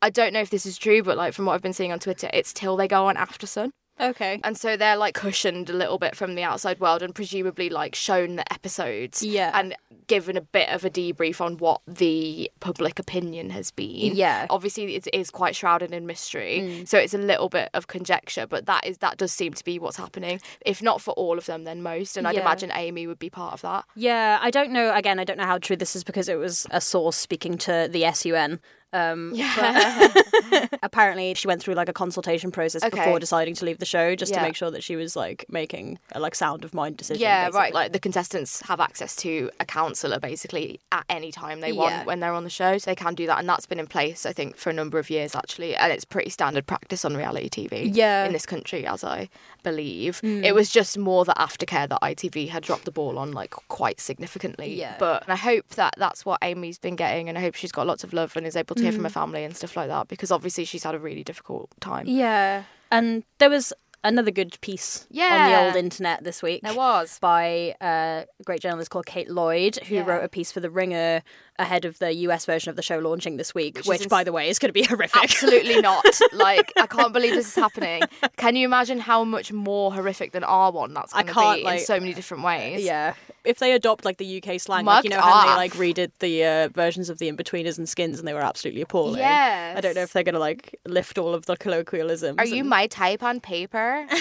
I 0.00 0.10
don't 0.10 0.32
know 0.32 0.40
if 0.40 0.50
this 0.50 0.66
is 0.66 0.78
true, 0.78 1.02
but 1.02 1.16
like 1.16 1.32
from 1.34 1.46
what 1.46 1.54
I've 1.54 1.62
been 1.62 1.72
seeing 1.72 1.92
on 1.92 1.98
Twitter, 1.98 2.28
it's 2.32 2.52
till 2.52 2.76
they 2.76 2.88
go 2.88 3.06
on 3.06 3.16
After 3.16 3.46
Sun. 3.46 3.72
Okay. 4.02 4.40
And 4.42 4.58
so 4.58 4.76
they're 4.76 4.96
like 4.96 5.14
cushioned 5.14 5.70
a 5.70 5.72
little 5.72 5.98
bit 5.98 6.16
from 6.16 6.34
the 6.34 6.42
outside 6.42 6.80
world 6.80 7.02
and 7.02 7.14
presumably 7.14 7.70
like 7.70 7.94
shown 7.94 8.36
the 8.36 8.52
episodes. 8.52 9.22
Yeah. 9.22 9.52
And 9.54 9.76
given 10.08 10.36
a 10.36 10.40
bit 10.40 10.68
of 10.68 10.84
a 10.84 10.90
debrief 10.90 11.40
on 11.40 11.56
what 11.58 11.80
the 11.86 12.50
public 12.60 12.98
opinion 12.98 13.50
has 13.50 13.70
been. 13.70 14.16
Yeah. 14.16 14.46
Obviously 14.50 14.96
it 14.96 15.08
is 15.12 15.30
quite 15.30 15.54
shrouded 15.54 15.92
in 15.92 16.06
mystery. 16.06 16.60
Mm. 16.60 16.88
So 16.88 16.98
it's 16.98 17.14
a 17.14 17.18
little 17.18 17.48
bit 17.48 17.70
of 17.74 17.86
conjecture, 17.86 18.46
but 18.46 18.66
that 18.66 18.86
is 18.86 18.98
that 18.98 19.16
does 19.18 19.32
seem 19.32 19.52
to 19.54 19.64
be 19.64 19.78
what's 19.78 19.96
happening. 19.96 20.40
If 20.66 20.82
not 20.82 21.00
for 21.00 21.12
all 21.12 21.38
of 21.38 21.46
them, 21.46 21.64
then 21.64 21.82
most. 21.82 22.16
And 22.16 22.26
I'd 22.26 22.34
Yeah. 22.34 22.42
imagine 22.42 22.72
Amy 22.74 23.06
would 23.06 23.20
be 23.20 23.30
part 23.30 23.54
of 23.54 23.62
that. 23.62 23.84
Yeah, 23.94 24.38
I 24.42 24.50
don't 24.50 24.72
know. 24.72 24.92
Again, 24.92 25.18
I 25.18 25.24
don't 25.24 25.38
know 25.38 25.46
how 25.46 25.58
true 25.58 25.76
this 25.76 25.94
is 25.94 26.02
because 26.02 26.28
it 26.28 26.36
was 26.36 26.66
a 26.70 26.80
source 26.80 27.16
speaking 27.16 27.56
to 27.58 27.88
the 27.90 28.04
SUN. 28.04 28.60
Um, 28.92 29.32
Yeah. 29.34 30.08
apparently, 30.82 31.34
she 31.34 31.46
went 31.48 31.62
through 31.62 31.74
like 31.74 31.88
a 31.88 31.92
consultation 31.92 32.50
process 32.50 32.82
Okay. 32.84 32.96
before 32.98 33.18
deciding 33.18 33.54
to 33.56 33.64
leave 33.64 33.78
the 33.78 33.86
show, 33.86 34.14
just 34.14 34.34
to 34.34 34.40
make 34.42 34.56
sure 34.56 34.70
that 34.70 34.82
she 34.82 34.96
was 34.96 35.16
like 35.16 35.44
making 35.48 35.98
a 36.12 36.20
like 36.20 36.34
sound 36.34 36.64
of 36.64 36.74
mind 36.74 36.96
decision. 36.96 37.20
Yeah, 37.22 37.46
basically. 37.46 37.58
right. 37.60 37.74
Like 37.74 37.92
the 37.92 37.98
contestants 38.00 38.60
have 38.62 38.80
access 38.80 39.16
to 39.16 39.50
a 39.60 39.64
counsellor 39.64 40.18
basically 40.20 40.80
at 40.90 41.04
any 41.08 41.32
time 41.32 41.60
they 41.60 41.72
want 41.72 41.92
Yeah. 41.92 42.04
when 42.04 42.20
they're 42.20 42.32
on 42.32 42.44
the 42.44 42.50
show. 42.50 42.78
So 42.78 42.90
they 42.90 42.94
can 42.94 43.14
do 43.14 43.26
that. 43.26 43.38
And 43.38 43.48
that's 43.48 43.66
been 43.66 43.78
in 43.78 43.86
place, 43.86 44.26
I 44.26 44.32
think, 44.32 44.56
for 44.56 44.70
a 44.70 44.72
number 44.72 44.98
of 44.98 45.10
years 45.10 45.34
actually. 45.34 45.74
And 45.76 45.92
it's 45.92 46.04
pretty 46.04 46.30
standard 46.30 46.66
practice 46.66 47.04
on 47.04 47.16
reality 47.16 47.48
TV 47.48 47.90
Yeah. 47.92 48.24
in 48.26 48.32
this 48.32 48.46
country, 48.46 48.86
as 48.86 49.04
I 49.04 49.28
believe. 49.62 50.18
Hmm. 50.20 50.44
It 50.44 50.54
was 50.54 50.70
just 50.70 50.98
more 50.98 51.24
the 51.24 51.34
aftercare 51.34 51.88
that 51.88 52.00
ITV 52.02 52.48
had 52.48 52.62
dropped 52.62 52.84
the 52.84 52.92
ball 52.92 53.18
on 53.18 53.32
like 53.32 53.50
quite 53.68 54.00
significantly. 54.00 54.74
Yeah. 54.74 54.96
But 54.98 55.28
I 55.28 55.36
hope 55.36 55.68
that 55.70 55.94
that's 55.98 56.24
what 56.26 56.38
Amy's 56.42 56.78
been 56.78 56.96
getting 56.96 57.28
and 57.28 57.38
I 57.38 57.40
hope 57.40 57.54
she's 57.54 57.72
got 57.72 57.86
lots 57.86 58.04
of 58.04 58.12
love 58.12 58.36
and 58.36 58.46
is 58.46 58.56
able 58.56 58.74
to 58.76 58.81
hear 58.82 58.92
from 58.92 59.04
her 59.04 59.10
family 59.10 59.44
and 59.44 59.56
stuff 59.56 59.76
like 59.76 59.88
that 59.88 60.08
because 60.08 60.30
obviously 60.30 60.64
she's 60.64 60.84
had 60.84 60.94
a 60.94 60.98
really 60.98 61.24
difficult 61.24 61.70
time. 61.80 62.06
Yeah, 62.06 62.64
and 62.90 63.22
there 63.38 63.50
was 63.50 63.72
another 64.04 64.32
good 64.32 64.58
piece 64.62 65.06
on 65.12 65.50
the 65.50 65.64
old 65.66 65.76
internet 65.76 66.24
this 66.24 66.42
week. 66.42 66.60
There 66.62 66.74
was. 66.74 67.18
by 67.20 67.74
uh, 67.80 68.24
a 68.40 68.42
great 68.44 68.60
journalist 68.60 68.90
called 68.90 69.06
Kate 69.06 69.30
Lloyd, 69.30 69.76
who 69.86 69.94
Yeah. 69.96 70.04
wrote 70.04 70.24
a 70.24 70.28
piece 70.28 70.50
for 70.50 70.58
The 70.60 70.70
Ringer 70.70 71.22
ahead 71.62 71.84
of 71.84 71.98
the 71.98 72.12
US 72.26 72.44
version 72.44 72.68
of 72.70 72.76
the 72.76 72.82
show 72.82 72.98
launching 72.98 73.36
this 73.38 73.54
week, 73.54 73.76
Which 73.76 73.86
which, 73.86 74.00
ins- 74.02 74.08
by 74.08 74.24
the 74.24 74.32
way, 74.32 74.48
is 74.50 74.58
going 74.58 74.68
to 74.68 74.72
be 74.72 74.82
horrific. 74.92 75.22
Absolutely 75.22 75.80
not. 75.80 76.04
Like, 76.32 76.72
I 76.76 76.86
can't 76.86 77.12
believe 77.12 77.34
this 77.34 77.46
is 77.48 77.54
happening. 77.54 78.02
Can 78.36 78.56
you 78.56 78.64
imagine 78.66 78.98
how 78.98 79.22
much 79.24 79.52
more 79.52 79.92
horrific 79.92 80.32
than 80.32 80.44
our 80.44 80.70
one 80.72 80.92
that's 80.94 81.12
going 81.12 81.26
to 81.26 81.32
be 81.32 81.62
like- 81.64 81.80
in 81.80 81.84
so 81.86 81.98
many 82.00 82.12
different 82.14 82.42
ways? 82.42 82.82
Yeah. 82.84 83.14
If 83.44 83.58
they 83.58 83.72
adopt 83.72 84.04
like 84.04 84.18
the 84.18 84.40
UK 84.42 84.60
slang, 84.60 84.84
like 84.84 85.02
you 85.04 85.10
know 85.10 85.20
how 85.20 85.46
they 85.48 85.54
like 85.56 85.72
redid 85.72 86.12
the 86.20 86.44
uh, 86.44 86.68
versions 86.68 87.10
of 87.10 87.18
the 87.18 87.30
Inbetweeners 87.30 87.76
and 87.76 87.88
Skins 87.88 88.20
and 88.20 88.26
they 88.28 88.34
were 88.34 88.40
absolutely 88.40 88.82
appalling. 88.82 89.18
Yes. 89.18 89.76
I 89.76 89.80
don't 89.80 89.96
know 89.96 90.02
if 90.02 90.12
they're 90.12 90.22
going 90.22 90.34
to 90.34 90.38
like 90.40 90.78
lift 90.86 91.18
all 91.18 91.34
of 91.34 91.46
the 91.46 91.56
colloquialisms. 91.56 92.38
Are 92.38 92.46
you 92.46 92.62
my 92.62 92.86
type 92.86 93.22
on 93.22 93.40
paper? 93.40 94.06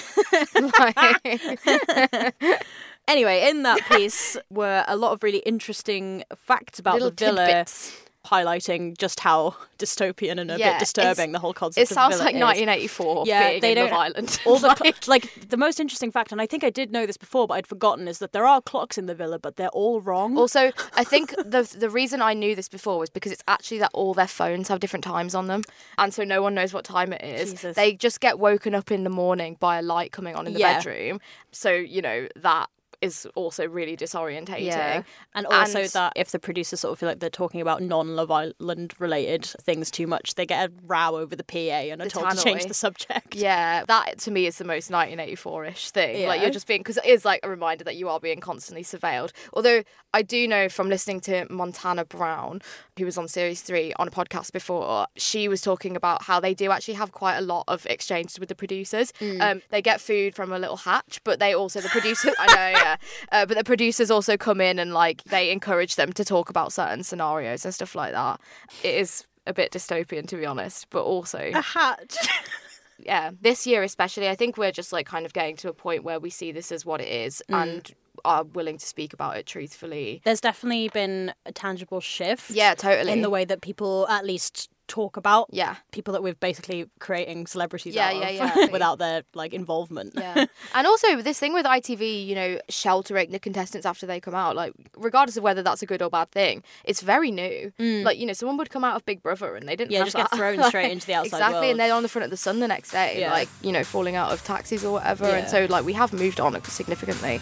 Like- 0.80 2.66
Anyway, 3.08 3.50
in 3.50 3.64
that 3.64 3.82
piece 3.90 4.38
were 4.50 4.84
a 4.88 4.96
lot 4.96 5.12
of 5.12 5.24
really 5.24 5.40
interesting 5.40 6.24
facts 6.36 6.80
about 6.80 6.94
Little 6.96 7.10
the 7.10 7.16
villa, 7.16 7.46
tidbits. 7.48 7.98
highlighting 8.26 8.96
just 8.98 9.20
how 9.20 9.56
dystopian 9.80 10.40
and 10.40 10.52
a 10.52 10.58
Yeah, 10.58 10.74
bit 10.74 10.80
disturbing 10.80 11.32
the 11.32 11.40
whole 11.40 11.54
concept. 11.54 11.82
Is. 11.84 11.92
It 11.92 11.94
sounds 11.96 12.20
like 12.20 12.36
is. 12.36 12.42
1984 12.42 13.24
Yeah, 13.26 13.60
they 13.60 13.74
don't. 13.74 13.92
Island. 13.92 14.40
All 14.46 14.60
the 14.60 14.68
Like- 14.68 15.08
like 15.08 15.50
the 15.50 15.58
most 15.58 15.80
interesting 15.80 16.12
fact, 16.12 16.32
and 16.32 16.40
I 16.40 16.46
think 16.46 16.64
I 16.64 16.70
did 16.70 16.92
know 16.92 17.06
this 17.08 17.18
before, 17.18 17.48
but 17.48 17.56
I'd 17.56 17.66
forgotten, 17.68 18.08
is 18.08 18.20
that 18.20 18.32
there 18.32 18.46
are 18.46 18.62
clocks 18.62 18.98
in 19.00 19.08
the 19.08 19.16
villa, 19.16 19.40
but 19.40 19.58
they're 19.58 19.70
all 19.70 20.00
wrong. 20.00 20.38
Also, 20.38 20.72
I 20.94 21.04
think 21.04 21.32
the 21.38 21.64
the 21.78 21.90
reason 21.90 22.22
I 22.22 22.34
knew 22.36 22.56
this 22.56 22.70
before 22.70 23.00
was 23.00 23.10
because 23.10 23.32
it's 23.32 23.44
actually 23.48 23.80
that 23.80 23.90
all 23.94 24.14
their 24.14 24.28
phones 24.28 24.68
have 24.68 24.80
different 24.80 25.04
times 25.04 25.34
on 25.34 25.48
them, 25.48 25.64
and 25.98 26.14
so 26.14 26.24
no 26.24 26.42
one 26.44 26.54
knows 26.54 26.72
what 26.74 26.86
time 26.86 27.12
it 27.14 27.24
is. 27.24 27.52
Jesus. 27.52 27.76
They 27.76 27.96
just 27.96 28.20
get 28.22 28.38
woken 28.40 28.76
up 28.76 28.92
in 28.92 29.04
the 29.04 29.10
morning 29.10 29.58
by 29.60 29.80
a 29.80 29.82
light 29.82 30.12
coming 30.12 30.36
on 30.36 30.46
in 30.46 30.54
the 30.54 30.60
Yeah. 30.60 30.78
bedroom. 30.78 31.20
So 31.52 31.72
you 31.72 32.04
know 32.04 32.28
that 32.36 32.70
is 33.02 33.28
also 33.36 33.68
really 33.68 33.98
disorientating. 33.98 34.66
Yeah, 34.66 35.04
and 35.34 35.46
also 35.48 35.82
And- 35.82 35.90
that 35.90 36.14
if 36.16 36.32
the 36.32 36.40
producers 36.40 36.80
sort 36.82 36.94
of 36.94 37.00
feel 37.00 37.10
like 37.10 37.20
they're 37.20 37.30
talking 37.30 37.62
about 37.62 37.82
non-Love 37.82 38.30
Island 38.32 38.94
related 39.00 39.46
things 39.46 39.90
too 39.92 40.08
much, 40.08 40.36
they 40.36 40.46
get 40.46 40.70
a 40.70 40.74
row 40.86 41.16
over 41.18 41.36
the 41.36 41.44
PA 41.44 41.56
and 41.92 42.02
are 42.02 42.08
told 42.10 42.30
to 42.32 42.38
change 42.44 42.66
the 42.66 42.74
subject. 42.74 43.36
Yeah, 43.36 43.84
that 43.86 44.20
to 44.20 44.32
me 44.32 44.46
is 44.46 44.58
the 44.58 44.66
most 44.66 44.90
1984-ish 44.92 45.92
thing. 45.92 46.28
Like 46.28 46.42
you're 46.42 46.50
just 46.52 46.68
being 46.68 46.82
because 46.82 46.98
it 46.98 47.06
is 47.06 47.26
like 47.26 47.40
a 47.44 47.50
reminder 47.50 47.84
that 47.84 47.96
you 47.96 48.10
are 48.10 48.20
being 48.20 48.40
constantly 48.40 48.84
surveilled. 48.84 49.32
Although 49.54 49.84
I 50.14 50.22
do 50.22 50.48
know 50.48 50.70
from 50.70 50.90
listening 50.90 51.22
to 51.22 51.48
Montana 51.50 52.06
Brown, 52.06 52.62
who 52.98 53.06
was 53.06 53.18
on 53.18 53.28
Series 53.28 53.62
Three 53.62 53.94
on 53.98 54.08
a 54.08 54.12
podcast 54.12 54.52
before, 54.52 55.08
she 55.16 55.48
was 55.48 55.62
talking 55.62 55.96
about 55.96 56.24
how 56.24 56.40
they 56.40 56.54
do 56.54 56.72
actually 56.72 56.96
have 56.96 57.12
quite 57.12 57.38
a 57.38 57.42
lot 57.42 57.64
of 57.68 57.86
exchanges 57.88 58.40
with 58.40 58.50
the 58.50 58.56
producers. 58.56 59.14
Um, 59.40 59.62
they 59.70 59.82
get 59.82 60.02
food 60.02 60.36
from 60.36 60.52
a 60.52 60.60
little 60.60 60.78
hatch, 60.78 61.22
but 61.24 61.40
they 61.40 61.54
also 61.54 61.80
the 61.82 61.90
producers. 61.90 62.34
I 62.40 62.46
know, 62.48 62.80
yeah, 62.80 62.91
uh, 63.32 63.46
but 63.46 63.58
the 63.58 63.64
producers 63.64 64.12
also 64.12 64.38
come 64.38 64.62
in 64.62 64.80
and 64.80 64.94
like 64.94 65.24
they 65.26 65.52
encourage 65.52 65.96
them 65.96 66.14
to 66.14 66.26
talk 66.26 66.50
about 66.50 66.74
certain 66.74 67.04
scenarios 67.04 67.66
and 67.66 67.74
stuff 67.74 67.96
like 67.96 68.14
that. 68.14 68.40
It 68.84 68.96
is 68.96 69.26
a 69.48 69.54
bit 69.54 69.72
dystopian 69.72 70.28
to 70.28 70.38
be 70.38 70.46
honest, 70.46 70.90
but 70.90 71.04
also 71.04 71.40
A 71.54 71.62
hat. 71.62 72.16
yeah, 73.00 73.32
this 73.42 73.66
year 73.68 73.84
especially, 73.84 74.30
I 74.30 74.36
think 74.36 74.58
we're 74.58 74.72
just 74.72 74.94
like 74.94 75.06
kind 75.06 75.26
of 75.26 75.34
getting 75.34 75.56
to 75.58 75.70
a 75.70 75.74
point 75.74 76.04
where 76.04 76.20
we 76.20 76.30
see 76.30 76.52
this 76.52 76.72
as 76.72 76.86
what 76.86 77.02
it 77.02 77.08
is 77.08 77.42
and 77.50 77.92
are 78.26 78.44
willing 78.44 78.78
to 78.78 78.86
speak 78.86 79.14
about 79.14 79.38
it 79.38 79.46
truthfully. 79.46 80.22
There's 80.24 80.42
definitely 80.42 80.90
been 80.90 81.34
a 81.46 81.52
tangible 81.52 82.00
shift. 82.00 82.52
Yeah, 82.52 82.76
totally. 82.76 83.12
In 83.12 83.22
the 83.22 83.30
way 83.30 83.46
that 83.46 83.62
people 83.62 84.08
at 84.10 84.26
least 84.26 84.70
talk 84.92 85.16
about 85.18 85.48
Yeah. 85.52 85.76
people 85.92 86.12
that 86.12 86.22
we're 86.22 86.34
basically 86.36 86.86
creating 87.00 87.48
celebrities 87.48 87.96
Yeah, 87.96 88.08
out 88.10 88.16
yeah, 88.18 88.28
of 88.28 88.56
yeah. 88.58 88.66
without 88.72 89.00
their 89.00 89.24
like 89.34 89.54
involvement. 89.54 90.14
Yeah. 90.16 90.46
and 90.76 90.86
also 90.86 91.22
this 91.22 91.40
thing 91.40 91.54
with 91.54 91.66
ITV, 91.66 92.26
you 92.28 92.36
know, 92.36 92.60
sheltering 92.70 93.32
the 93.32 93.40
contestants 93.40 93.86
after 93.86 94.06
they 94.06 94.20
come 94.20 94.36
out, 94.36 94.56
like 94.56 94.74
regardless 94.98 95.38
of 95.38 95.44
whether 95.44 95.64
that's 95.64 95.82
a 95.82 95.86
good 95.86 96.02
or 96.02 96.10
bad 96.10 96.30
thing, 96.32 96.62
it's 96.84 97.02
very 97.02 97.32
new. 97.32 97.72
Like, 97.80 98.20
you 98.20 98.26
know, 98.26 98.34
someone 98.34 98.58
would 98.58 98.70
come 98.70 98.84
out 98.84 98.96
of 98.98 99.06
Big 99.06 99.24
Brother 99.24 99.56
and 99.56 99.68
they 99.68 99.76
didn't 99.76 99.92
Mm. 99.92 99.94
Yeah, 99.94 100.00
have 100.00 100.08
just 100.08 100.18
get 100.18 100.30
that. 100.32 100.38
thrown 100.38 100.64
straight 100.70 100.92
into 100.92 101.08
the 101.08 101.14
outside 101.14 101.38
Exactly, 101.38 101.54
world. 101.60 101.72
and 101.72 101.80
they're 101.80 101.94
on 101.94 102.04
the 102.04 102.10
front 102.10 102.26
of 102.26 102.30
the 102.32 102.38
sun 102.38 102.60
the 102.60 102.68
next 102.68 102.92
day, 102.92 103.28
like, 103.30 103.48
you 103.62 103.72
know, 103.72 103.84
falling 103.84 104.16
out 104.16 104.32
of 104.32 104.44
taxis 104.44 104.84
or 104.84 104.92
whatever. 104.94 105.26
And 105.26 105.48
so 105.50 105.66
like 105.70 105.86
we 105.86 105.94
have 105.94 106.12
moved 106.14 106.40
on 106.40 106.62
significantly. 106.66 107.40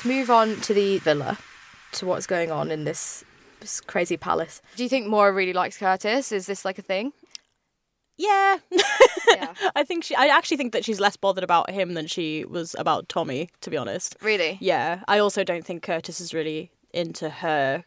To 0.00 0.08
move 0.08 0.30
on 0.30 0.56
to 0.62 0.74
the 0.74 0.98
villa, 0.98 1.38
to 1.92 2.06
what's 2.06 2.26
going 2.26 2.50
on 2.50 2.70
in 2.70 2.84
this 2.84 3.24
crazy 3.86 4.16
palace. 4.16 4.62
Do 4.76 4.82
you 4.82 4.88
think 4.88 5.06
Maura 5.06 5.32
really 5.32 5.52
likes 5.52 5.78
Curtis? 5.78 6.32
Is 6.32 6.46
this 6.46 6.64
like 6.64 6.78
a 6.78 6.82
thing? 6.82 7.12
Yeah. 8.18 8.58
Yeah. 9.28 9.54
I 9.74 9.84
think 9.84 10.04
she 10.04 10.14
I 10.14 10.26
actually 10.26 10.56
think 10.56 10.72
that 10.72 10.84
she's 10.84 11.00
less 11.00 11.16
bothered 11.16 11.44
about 11.44 11.70
him 11.70 11.94
than 11.94 12.06
she 12.06 12.44
was 12.44 12.76
about 12.78 13.08
Tommy, 13.08 13.48
to 13.62 13.70
be 13.70 13.76
honest. 13.76 14.16
Really? 14.22 14.58
Yeah. 14.60 15.02
I 15.08 15.18
also 15.18 15.44
don't 15.44 15.64
think 15.64 15.82
Curtis 15.82 16.20
is 16.20 16.34
really 16.34 16.70
into 16.92 17.30
her 17.30 17.84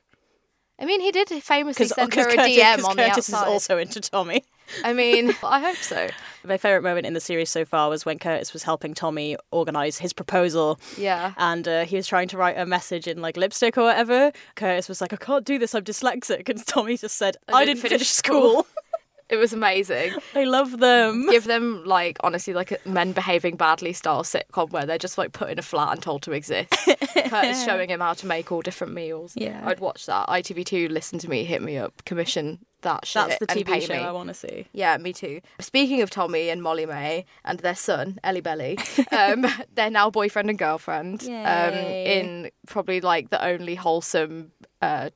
I 0.77 0.85
mean, 0.85 0.99
he 0.99 1.11
did 1.11 1.29
famously 1.29 1.87
send 1.87 2.13
her 2.13 2.29
a 2.29 2.35
Curtis, 2.35 2.57
DM 2.57 2.83
on 2.83 2.97
the 2.97 3.03
Curtis 3.03 3.33
outside. 3.33 3.47
is 3.47 3.53
also 3.53 3.77
into 3.77 4.01
Tommy. 4.01 4.43
I 4.83 4.93
mean, 4.93 5.29
I 5.43 5.59
hope 5.59 5.77
so. 5.77 6.09
My 6.43 6.57
favorite 6.57 6.81
moment 6.81 7.05
in 7.05 7.13
the 7.13 7.19
series 7.19 7.49
so 7.49 7.63
far 7.63 7.89
was 7.89 8.05
when 8.05 8.19
Curtis 8.19 8.51
was 8.51 8.63
helping 8.63 8.93
Tommy 8.93 9.37
organize 9.51 9.97
his 9.97 10.11
proposal. 10.11 10.79
Yeah. 10.97 11.33
And 11.37 11.67
uh, 11.67 11.85
he 11.85 11.95
was 11.95 12.07
trying 12.07 12.27
to 12.29 12.37
write 12.37 12.57
a 12.57 12.65
message 12.65 13.07
in 13.07 13.21
like 13.21 13.37
lipstick 13.37 13.77
or 13.77 13.83
whatever. 13.83 14.31
Curtis 14.55 14.89
was 14.89 14.99
like, 14.99 15.13
"I 15.13 15.17
can't 15.17 15.45
do 15.45 15.57
this. 15.57 15.73
I'm 15.73 15.83
dyslexic." 15.83 16.49
And 16.49 16.65
Tommy 16.65 16.97
just 16.97 17.17
said, 17.17 17.37
"I, 17.47 17.63
didn't, 17.65 17.81
finish, 17.81 18.09
school." 18.09 18.67
It 19.29 19.37
was 19.37 19.53
amazing. 19.53 20.13
I 20.35 20.43
love 20.43 20.79
them. 20.79 21.29
Give 21.29 21.45
them 21.45 21.83
like 21.85 22.17
honestly 22.21 22.53
like 22.53 22.71
a 22.71 22.77
men 22.85 23.11
behaving 23.11 23.55
badly 23.55 23.93
style 23.93 24.23
sitcom 24.23 24.69
where 24.71 24.85
they're 24.85 24.97
just 24.97 25.17
like 25.17 25.31
put 25.31 25.49
in 25.49 25.57
a 25.57 25.63
flat 25.63 25.93
and 25.93 26.01
told 26.01 26.21
to 26.23 26.31
exist. 26.31 26.71
Curtis 27.29 27.63
showing 27.65 27.89
him 27.89 28.01
how 28.01 28.13
to 28.13 28.27
make 28.27 28.51
all 28.51 28.61
different 28.61 28.93
meals. 28.93 29.33
Yeah. 29.35 29.61
I'd 29.65 29.79
watch 29.79 30.05
that. 30.05 30.27
ITV2 30.27 30.89
listen 30.89 31.17
to 31.19 31.29
me, 31.29 31.43
hit 31.43 31.61
me 31.61 31.77
up, 31.77 32.05
commission 32.05 32.59
that 32.85 33.05
shit. 33.05 33.27
That's 33.27 33.39
the 33.39 33.47
TV 33.47 33.81
show 33.81 33.93
me. 33.93 33.99
I 33.99 34.11
want 34.11 34.29
to 34.29 34.33
see. 34.33 34.67
Yeah, 34.71 34.97
me 34.97 35.11
too. 35.11 35.41
Speaking 35.59 36.01
of 36.01 36.09
Tommy 36.09 36.49
and 36.49 36.63
Molly-Mae 36.63 37.25
and 37.43 37.59
their 37.59 37.75
son, 37.75 38.19
Ellie 38.23 38.41
Belly, 38.41 38.77
um, 39.11 39.45
they're 39.73 39.89
now 39.89 40.09
boyfriend 40.09 40.49
and 40.49 40.57
girlfriend 40.57 41.23
um, 41.23 41.73
in 41.73 42.51
probably 42.67 43.01
like 43.01 43.31
the 43.31 43.43
only 43.43 43.75
wholesome 43.75 44.51
uh, 44.81 45.09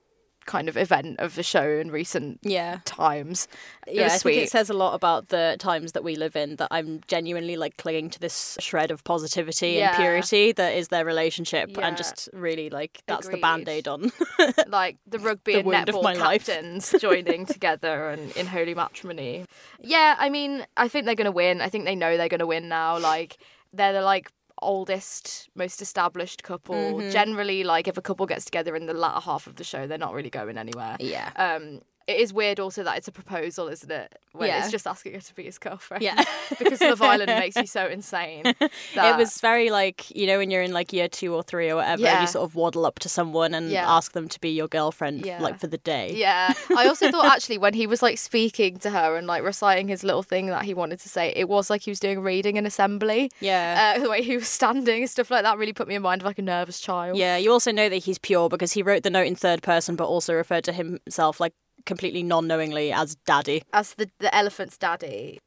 kind 0.49 0.67
of 0.67 0.75
event 0.77 1.19
of 1.19 1.35
the 1.35 1.43
show 1.43 1.67
in 1.81 1.91
recent 1.91 2.39
Yeah. 2.41 2.79
times. 2.85 3.47
It 3.87 3.95
Yeah, 3.95 4.05
I 4.05 4.17
sweet. 4.17 4.33
think 4.35 4.47
it 4.47 4.51
says 4.51 4.69
a 4.69 4.73
lot 4.73 4.93
about 4.95 5.29
the 5.29 5.55
times 5.59 5.91
that 5.93 6.03
we 6.03 6.15
live 6.15 6.35
in 6.35 6.55
that 6.57 6.69
I'm 6.71 7.01
genuinely 7.07 7.55
like 7.55 7.77
clinging 7.77 8.09
to 8.09 8.19
this 8.19 8.57
shred 8.59 8.89
of 8.91 9.03
positivity 9.03 9.73
Yeah. 9.73 9.89
and 9.89 9.97
purity 9.97 10.51
that 10.53 10.73
is 10.73 10.87
their 10.87 11.05
relationship 11.05 11.69
Yeah. 11.71 11.85
and 11.87 11.95
just 11.95 12.29
really 12.33 12.69
like 12.71 12.93
that's 13.05 13.27
Agreed. 13.27 13.37
the 13.37 13.41
band-aid 13.41 13.87
on. 13.87 14.11
like 14.67 14.97
the 15.07 15.19
rugby 15.29 15.53
The 15.53 15.59
and 15.59 15.87
netball 15.87 16.03
my 16.03 16.13
life. 16.13 16.47
captains 16.47 16.93
joining 16.99 17.45
together 17.45 18.09
and 18.09 18.31
in 18.35 18.47
holy 18.47 18.73
matrimony. 18.73 19.45
Yeah, 19.81 20.15
I 20.17 20.29
mean, 20.29 20.65
I 20.77 20.87
think 20.87 21.05
they're 21.05 21.15
gonna 21.23 21.31
win. 21.31 21.61
I 21.61 21.69
think 21.69 21.85
they 21.85 21.95
know 21.95 22.17
they're 22.17 22.27
gonna 22.35 22.47
win 22.47 22.67
now. 22.69 22.97
Like 22.97 23.37
they're 23.71 23.93
the 23.93 24.01
like 24.01 24.31
oldest, 24.61 25.49
most 25.55 25.81
established 25.81 26.43
couple. 26.43 26.75
Mm-hmm. 26.75 27.09
Generally, 27.09 27.63
like 27.63 27.87
if 27.87 27.97
a 27.97 28.01
couple 28.01 28.25
gets 28.25 28.45
together 28.45 28.75
in 28.75 28.85
the 28.85 28.93
latter 28.93 29.21
half 29.21 29.47
of 29.47 29.55
the 29.55 29.63
show, 29.63 29.87
they're 29.87 29.97
not 29.97 30.13
really 30.13 30.29
going 30.29 30.57
anywhere. 30.57 30.97
Yeah. 30.99 31.31
Um, 31.35 31.81
it 32.09 32.17
is 32.19 32.33
weird 32.33 32.59
also 32.59 32.83
that 32.83 32.97
it's 32.97 33.07
a 33.07 33.11
proposal, 33.11 33.67
isn't 33.67 33.91
it? 33.91 34.17
When 34.31 34.47
Yeah. 34.49 34.59
it's 34.61 34.71
just 34.71 34.87
asking 34.87 35.13
her 35.13 35.19
to 35.19 35.35
be 35.35 35.43
his 35.43 35.57
girlfriend. 35.57 36.03
Yeah. 36.03 36.23
because 36.59 36.81
Love 36.81 37.01
Island 37.13 37.29
makes 37.39 37.55
you 37.55 37.65
so 37.67 37.85
insane. 37.87 38.43
it 38.59 39.17
was 39.17 39.39
very 39.41 39.69
like 39.69 40.09
you 40.15 40.25
know 40.27 40.37
when 40.39 40.49
you're 40.51 40.61
in 40.61 40.71
like 40.73 40.91
year 40.93 41.07
two 41.07 41.33
or 41.33 41.43
three 41.43 41.69
or 41.69 41.75
whatever, 41.77 42.01
Yeah. 42.01 42.21
you 42.21 42.27
sort 42.27 42.43
of 42.49 42.55
waddle 42.55 42.85
up 42.85 42.99
to 42.99 43.09
someone 43.09 43.53
and 43.53 43.69
Yeah. 43.69 43.85
ask 43.97 44.13
them 44.13 44.27
to 44.29 44.39
be 44.39 44.49
your 44.49 44.67
girlfriend 44.67 45.25
Yeah. 45.25 45.39
like 45.41 45.59
for 45.59 45.67
the 45.67 45.77
day. 45.77 46.13
Yeah. 46.15 46.53
I 46.75 46.87
also 46.87 47.11
thought 47.11 47.25
actually 47.25 47.57
when 47.57 47.73
he 47.73 47.85
was 47.87 48.01
like 48.01 48.17
speaking 48.17 48.77
to 48.79 48.89
her 48.89 49.15
and 49.15 49.27
like 49.27 49.43
reciting 49.43 49.87
his 49.87 50.03
little 50.03 50.23
thing 50.23 50.47
that 50.47 50.63
he 50.65 50.73
wanted 50.73 50.99
to 51.01 51.09
say, 51.09 51.33
it 51.35 51.47
was 51.49 51.69
like 51.69 51.81
he 51.83 51.91
was 51.91 51.99
doing 51.99 52.21
reading 52.21 52.55
in 52.57 52.65
assembly. 52.65 53.31
Yeah. 53.39 53.95
Uh, 53.97 54.01
the 54.03 54.09
way 54.09 54.21
he 54.23 54.35
was 54.35 54.47
standing 54.47 55.01
and 55.01 55.09
stuff 55.09 55.29
like 55.31 55.43
that 55.43 55.57
really 55.57 55.73
put 55.73 55.87
me 55.87 55.95
in 55.95 56.01
mind 56.01 56.21
of 56.21 56.25
like 56.25 56.39
a 56.39 56.43
nervous 56.43 56.79
child. 56.79 57.17
Yeah, 57.17 57.37
you 57.37 57.51
also 57.51 57.71
know 57.71 57.89
that 57.89 57.97
he's 57.97 58.17
pure 58.17 58.49
because 58.49 58.71
he 58.73 58.81
wrote 58.83 59.03
the 59.03 59.09
note 59.09 59.27
in 59.27 59.35
third 59.35 59.61
person, 59.61 59.95
but 59.95 60.07
also 60.07 60.33
referred 60.33 60.63
to 60.65 60.73
himself 60.73 61.39
like 61.39 61.53
completely 61.89 62.21
non-knowingly 62.23 62.93
as 62.93 63.15
daddy. 63.25 63.63
As 63.73 63.95
the, 63.95 64.09
the 64.19 64.33
elephant's 64.33 64.77
daddy. 64.77 65.39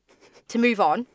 To 0.49 0.59
move 0.59 0.81
on, 0.81 1.07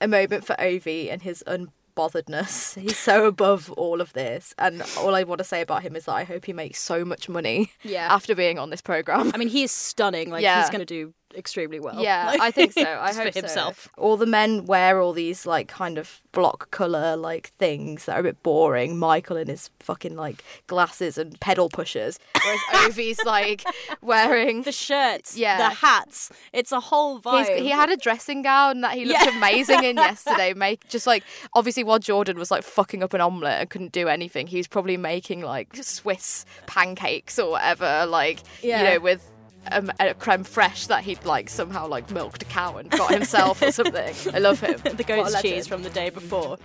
a 0.00 0.08
moment 0.08 0.44
for 0.44 0.60
Ovie 0.60 1.08
and 1.10 1.22
his 1.22 1.44
unbotheredness. 1.46 2.78
He's 2.80 2.98
so 2.98 3.26
above 3.26 3.70
all 3.72 4.00
of 4.00 4.12
this. 4.14 4.52
And 4.58 4.82
all 4.98 5.14
I 5.14 5.22
want 5.22 5.38
to 5.38 5.44
say 5.44 5.60
about 5.60 5.82
him 5.82 5.94
is 5.96 6.06
that 6.06 6.12
I 6.14 6.24
hope 6.24 6.44
he 6.44 6.52
makes 6.52 6.80
so 6.80 7.04
much 7.04 7.28
money 7.28 7.70
Yeah. 7.84 8.08
after 8.10 8.34
being 8.34 8.58
on 8.58 8.70
this 8.70 8.82
programme. 8.82 9.30
I 9.32 9.38
mean, 9.38 9.48
he 9.48 9.62
is 9.62 9.70
stunning. 9.70 10.28
Like 10.30 10.42
Yeah. 10.42 10.60
he's 10.60 10.70
going 10.70 10.80
to 10.80 10.84
do 10.84 11.14
extremely 11.36 11.80
well. 11.80 12.00
Yeah, 12.02 12.26
Like, 12.26 12.40
I 12.40 12.50
think 12.50 12.72
so. 12.72 12.82
I 13.00 13.12
hope 13.12 13.32
for 13.32 13.38
himself. 13.40 13.84
So. 13.94 14.02
All 14.02 14.16
the 14.16 14.26
men 14.26 14.64
wear 14.66 15.00
all 15.00 15.12
these 15.12 15.46
like 15.46 15.68
kind 15.68 15.98
of 15.98 16.20
block 16.32 16.70
color 16.72 17.16
like 17.16 17.48
things 17.58 18.06
that 18.06 18.16
are 18.16 18.20
a 18.20 18.22
bit 18.24 18.42
boring. 18.42 18.98
Michael 18.98 19.36
in 19.36 19.48
his 19.48 19.70
fucking 19.80 20.16
like 20.16 20.42
glasses 20.66 21.16
and 21.18 21.38
pedal 21.40 21.68
pushers, 21.68 22.18
whereas 22.44 22.60
Ovie's 22.86 23.22
like 23.24 23.64
wearing. 24.02 24.62
The 24.62 24.72
shirts, 24.72 25.36
Yeah. 25.36 25.58
the 25.68 25.74
hats. 25.74 26.30
It's 26.52 26.72
a 26.72 26.80
whole 26.80 27.16
He's, 27.16 27.24
vibe. 27.24 27.58
he 27.58 27.68
had 27.70 27.90
a 27.90 27.96
dressing 27.96 28.42
gown 28.42 28.80
that 28.82 28.94
he 28.94 29.04
looked 29.04 29.24
Yeah. 29.24 29.36
amazing 29.36 29.84
in 29.84 29.96
yesterday. 30.08 30.54
Make 30.54 30.88
just 30.88 31.06
like 31.06 31.22
obviously 31.54 31.84
while 31.84 31.98
Jordan 31.98 32.38
was 32.38 32.50
like 32.50 32.62
fucking 32.64 33.02
up 33.02 33.14
an 33.14 33.20
omelette 33.20 33.60
and 33.60 33.70
couldn't 33.70 33.92
do 33.92 34.08
anything, 34.08 34.46
he 34.46 34.56
was 34.56 34.66
probably 34.68 34.96
making 34.96 35.40
like 35.42 35.74
Swiss 35.76 36.44
pancakes 36.66 37.38
or 37.38 37.52
whatever. 37.52 38.06
Like 38.06 38.40
Yeah. 38.62 38.78
you 38.78 38.90
know 38.94 39.00
with 39.00 39.30
um, 39.72 39.90
a 40.00 40.14
creme 40.14 40.44
fraiche 40.44 40.86
that 40.88 41.04
he'd 41.04 41.24
like 41.24 41.48
somehow 41.48 41.86
like 41.86 42.10
milked 42.10 42.42
a 42.42 42.46
cow 42.46 42.76
and 42.76 42.90
got 42.90 43.12
himself 43.12 43.62
or 43.62 43.72
something. 43.72 44.14
I 44.34 44.38
love 44.38 44.60
him. 44.60 44.80
the 44.96 45.04
goat's 45.04 45.40
cheese 45.42 45.66
from 45.66 45.82
the 45.82 45.90
day 45.90 46.10
before. 46.10 46.58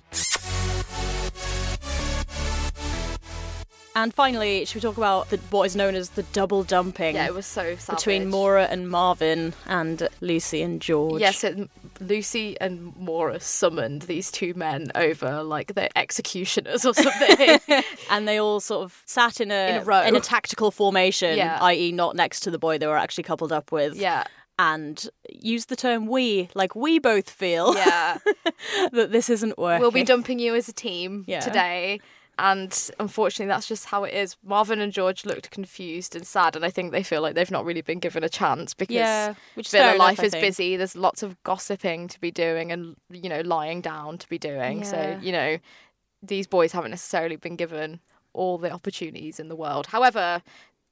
And 4.01 4.13
finally, 4.13 4.63
should 4.65 4.75
we 4.75 4.81
talk 4.81 4.95
about 4.97 5.29
the, 5.29 5.37
what 5.49 5.63
is 5.65 5.75
known 5.75 5.93
as 5.93 6.11
the 6.11 6.23
double 6.23 6.63
dumping 6.63 7.15
Yeah, 7.15 7.25
it 7.25 7.33
was 7.33 7.45
so 7.45 7.75
savage. 7.75 7.97
between 7.99 8.29
Maura 8.29 8.63
and 8.65 8.89
Marvin 8.89 9.53
and 9.67 10.07
Lucy 10.21 10.61
and 10.61 10.81
George? 10.81 11.19
Yes, 11.19 11.43
it, 11.43 11.69
Lucy 11.99 12.55
and 12.61 12.95
Maura 12.95 13.41
summoned 13.41 14.03
these 14.03 14.31
two 14.31 14.53
men 14.53 14.89
over 14.95 15.43
like 15.43 15.73
their 15.73 15.89
executioners 15.97 16.85
or 16.85 16.93
something. 16.93 17.59
and 18.09 18.25
they 18.25 18.39
all 18.39 18.61
sort 18.61 18.83
of 18.85 19.01
sat 19.05 19.41
in 19.41 19.51
a 19.51 19.75
In 19.75 19.81
a 19.81 19.83
row. 19.83 20.01
in 20.03 20.15
a 20.15 20.21
tactical 20.21 20.71
formation, 20.71 21.37
Yeah. 21.37 21.57
i.e., 21.61 21.91
not 21.91 22.15
next 22.15 22.39
to 22.41 22.51
the 22.51 22.59
boy 22.59 22.77
they 22.77 22.87
were 22.87 22.97
actually 22.97 23.23
coupled 23.25 23.51
up 23.51 23.71
with. 23.73 23.95
yeah, 23.97 24.23
and 24.57 25.09
used 25.29 25.67
the 25.69 25.75
term 25.75 26.05
"we," 26.07 26.49
like 26.55 26.73
we 26.75 26.99
both 26.99 27.29
feel 27.29 27.75
yeah. 27.75 28.17
that 28.93 29.11
this 29.11 29.29
isn't 29.29 29.57
working. 29.57 29.81
we'll 29.81 29.91
be 29.91 30.03
dumping 30.03 30.39
you 30.39 30.55
as 30.55 30.69
a 30.69 30.73
team 30.73 31.25
Yeah. 31.27 31.39
today. 31.41 31.99
And 32.41 32.91
unfortunately, 32.99 33.47
that's 33.47 33.67
just 33.67 33.85
how 33.85 34.05
it 34.05 34.13
is. 34.13 34.37
Marvin 34.43 34.79
and 34.79 34.93
George 34.93 35.25
looked 35.25 35.51
confused 35.51 36.15
and 36.15 36.25
sad, 36.25 36.55
and 36.55 36.63
I 36.63 36.69
think 36.69 36.91
they 36.91 37.03
feel 37.03 37.21
like 37.21 37.35
they've 37.35 37.51
not 37.51 37.65
really 37.65 37.81
been 37.81 37.99
given 37.99 38.23
a 38.23 38.29
chance 38.29 38.73
because 38.73 38.95
Yeah, 38.95 39.33
which 39.55 39.69
villa 39.69 39.97
life 39.97 40.23
is 40.23 40.33
busy. 40.33 40.77
There's 40.77 40.95
lots 40.95 41.21
of 41.21 41.41
gossiping 41.43 42.07
to 42.07 42.19
be 42.19 42.31
doing, 42.31 42.71
and 42.71 42.95
you 43.11 43.27
know, 43.27 43.41
lying 43.41 43.81
down 43.81 44.17
to 44.19 44.29
be 44.29 44.37
doing. 44.37 44.79
Yeah. 44.79 44.83
So 44.85 45.19
you 45.21 45.33
know, 45.33 45.57
these 46.23 46.47
boys 46.47 46.71
haven't 46.71 46.91
necessarily 46.91 47.35
been 47.35 47.57
given 47.57 47.99
all 48.33 48.57
the 48.57 48.71
opportunities 48.71 49.39
in 49.39 49.49
the 49.49 49.55
world. 49.55 49.87
However, 49.87 50.41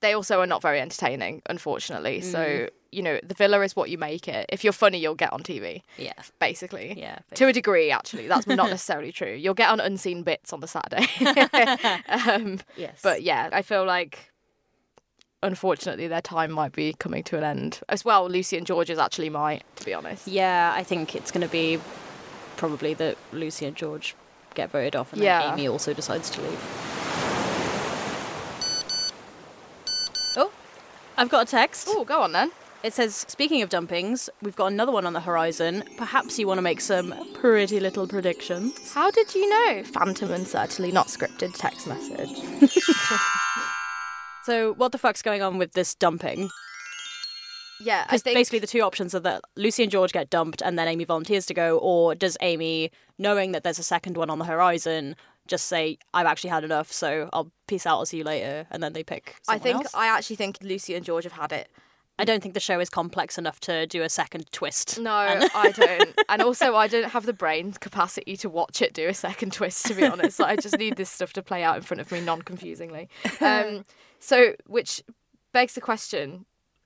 they 0.01 0.13
also 0.13 0.41
are 0.41 0.47
not 0.47 0.61
very 0.61 0.81
entertaining, 0.81 1.41
unfortunately. 1.49 2.19
Mm. 2.19 2.23
So 2.23 2.69
you 2.91 3.01
know, 3.01 3.19
the 3.23 3.33
villa 3.33 3.61
is 3.61 3.75
what 3.75 3.89
you 3.89 3.97
make 3.97 4.27
it. 4.27 4.45
If 4.49 4.63
you're 4.63 4.73
funny, 4.73 4.97
you'll 4.99 5.15
get 5.15 5.31
on 5.33 5.41
TV. 5.43 5.81
Yeah, 5.97 6.13
Basically, 6.39 6.99
yeah. 6.99 7.19
to 7.35 7.47
a 7.47 7.53
degree, 7.53 7.91
actually, 7.91 8.27
that's 8.27 8.47
not 8.47 8.57
necessarily 8.69 9.11
true. 9.11 9.33
You'll 9.33 9.53
get 9.53 9.69
on 9.69 9.79
unseen 9.79 10.23
bits 10.23 10.53
on 10.53 10.59
the 10.61 10.67
Saturday. 10.67 11.07
um, 12.09 12.59
yes, 12.75 12.99
but 13.03 13.21
yeah, 13.23 13.49
I 13.51 13.61
feel 13.61 13.85
like 13.85 14.31
unfortunately 15.43 16.07
their 16.07 16.21
time 16.21 16.51
might 16.51 16.71
be 16.71 16.93
coming 16.93 17.23
to 17.23 17.37
an 17.37 17.43
end. 17.43 17.79
As 17.89 18.03
well, 18.03 18.27
Lucy 18.29 18.57
and 18.57 18.65
George's 18.65 18.97
actually 18.99 19.29
might, 19.29 19.63
to 19.77 19.85
be 19.85 19.93
honest. 19.93 20.27
yeah, 20.27 20.73
I 20.75 20.83
think 20.83 21.15
it's 21.15 21.31
going 21.31 21.45
to 21.45 21.51
be 21.51 21.79
probably 22.55 22.93
that 22.95 23.17
Lucy 23.31 23.65
and 23.67 23.75
George 23.75 24.15
get 24.55 24.71
voted 24.71 24.95
off, 24.95 25.13
and 25.13 25.21
Yeah. 25.21 25.41
then 25.41 25.53
Amy 25.59 25.67
also 25.67 25.93
decides 25.93 26.29
to 26.31 26.41
leave. 26.41 26.59
Oh, 30.39 30.51
I've 31.17 31.29
got 31.29 31.47
a 31.47 31.51
text. 31.51 31.87
Oh, 31.91 32.03
go 32.03 32.21
on 32.21 32.31
then. 32.31 32.51
It 32.83 32.93
says, 32.93 33.25
speaking 33.27 33.61
of 33.61 33.69
dumpings, 33.69 34.29
we've 34.41 34.55
got 34.55 34.67
another 34.67 34.91
one 34.91 35.05
on 35.05 35.13
the 35.13 35.19
horizon. 35.19 35.83
Perhaps 35.97 36.37
you 36.37 36.47
want 36.47 36.59
to 36.59 36.61
make 36.61 36.79
some 36.79 37.13
pretty 37.33 37.79
little 37.79 38.07
predictions. 38.07 38.93
How 38.93 39.09
did 39.11 39.33
you 39.33 39.49
know? 39.49 39.83
Phantom 39.83 40.31
and 40.31 40.47
certainly 40.47 40.91
not 40.91 41.07
scripted 41.07 41.53
text 41.57 41.87
message. 41.87 42.31
So, 44.43 44.75
what 44.75 44.93
the 44.93 44.97
fuck's 44.97 45.21
going 45.21 45.41
on 45.41 45.57
with 45.57 45.73
this 45.73 45.93
dumping? 45.93 46.49
Yeah, 47.81 48.03
I 48.03 48.03
Because 48.05 48.21
think 48.21 48.37
basically, 48.37 48.59
the 48.59 48.67
two 48.67 48.79
options 48.79 49.13
are 49.13 49.19
that 49.19 49.41
Lucy 49.57 49.83
and 49.83 49.91
George 49.91 50.13
get 50.13 50.29
dumped 50.29 50.61
and 50.61 50.79
then 50.79 50.87
Amy 50.87 51.03
volunteers 51.03 51.45
to 51.47 51.53
go, 51.53 51.79
or 51.79 52.15
does 52.15 52.37
Amy, 52.39 52.89
knowing 53.17 53.51
that 53.51 53.65
there's 53.65 53.77
a 53.77 53.83
second 53.83 54.15
one 54.15 54.29
on 54.29 54.39
the 54.39 54.45
horizon, 54.45 55.17
just 55.47 55.65
say, 55.65 55.97
I've 56.13 56.25
actually 56.25 56.51
had 56.51 56.63
enough, 56.63 56.89
so 56.93 57.29
I'll 57.33 57.51
peace 57.67 57.85
out, 57.85 57.97
I'll 57.97 58.05
see 58.05 58.19
you 58.19 58.23
later, 58.23 58.65
and 58.71 58.81
then 58.81 58.93
they 58.93 59.03
pick 59.03 59.35
I 59.49 59.57
someone 59.57 59.63
think 59.63 59.75
else? 59.75 59.93
I 59.93 60.07
actually 60.07 60.37
think 60.37 60.59
Lucy 60.61 60.95
and 60.95 61.03
George 61.03 61.25
have 61.25 61.33
had 61.33 61.51
it. 61.51 61.69
I 62.19 62.25
don't 62.25 62.41
think 62.41 62.53
the 62.53 62.59
show 62.59 62.79
is 62.79 62.89
complex 62.89 63.37
enough 63.37 63.59
to 63.61 63.85
do 63.87 64.01
a 64.01 64.09
second 64.09 64.51
twist. 64.51 64.99
No, 64.99 65.11
I 65.11 65.71
don't. 65.75 66.19
And 66.29 66.41
also, 66.41 66.75
I 66.75 66.87
don't 66.87 67.09
have 67.11 67.25
the 67.25 67.33
brain 67.33 67.73
capacity 67.73 68.35
to 68.37 68.49
watch 68.49 68.81
it 68.81 68.93
do 68.93 69.07
a 69.07 69.13
second 69.13 69.53
twist, 69.53 69.85
to 69.87 69.93
be 69.93 70.05
honest. 70.05 70.39
Like, 70.39 70.57
I 70.57 70.61
just 70.61 70.77
need 70.77 70.95
this 70.95 71.09
stuff 71.09 71.33
to 71.33 71.43
play 71.43 71.63
out 71.63 71.75
in 71.77 71.83
front 71.83 72.01
of 72.01 72.11
me 72.11 72.21
non 72.21 72.41
confusingly. 72.41 73.09
Um, 73.39 73.85
so, 74.19 74.53
which 74.65 75.03
begs 75.53 75.73
the 75.73 75.81
question 75.81 76.45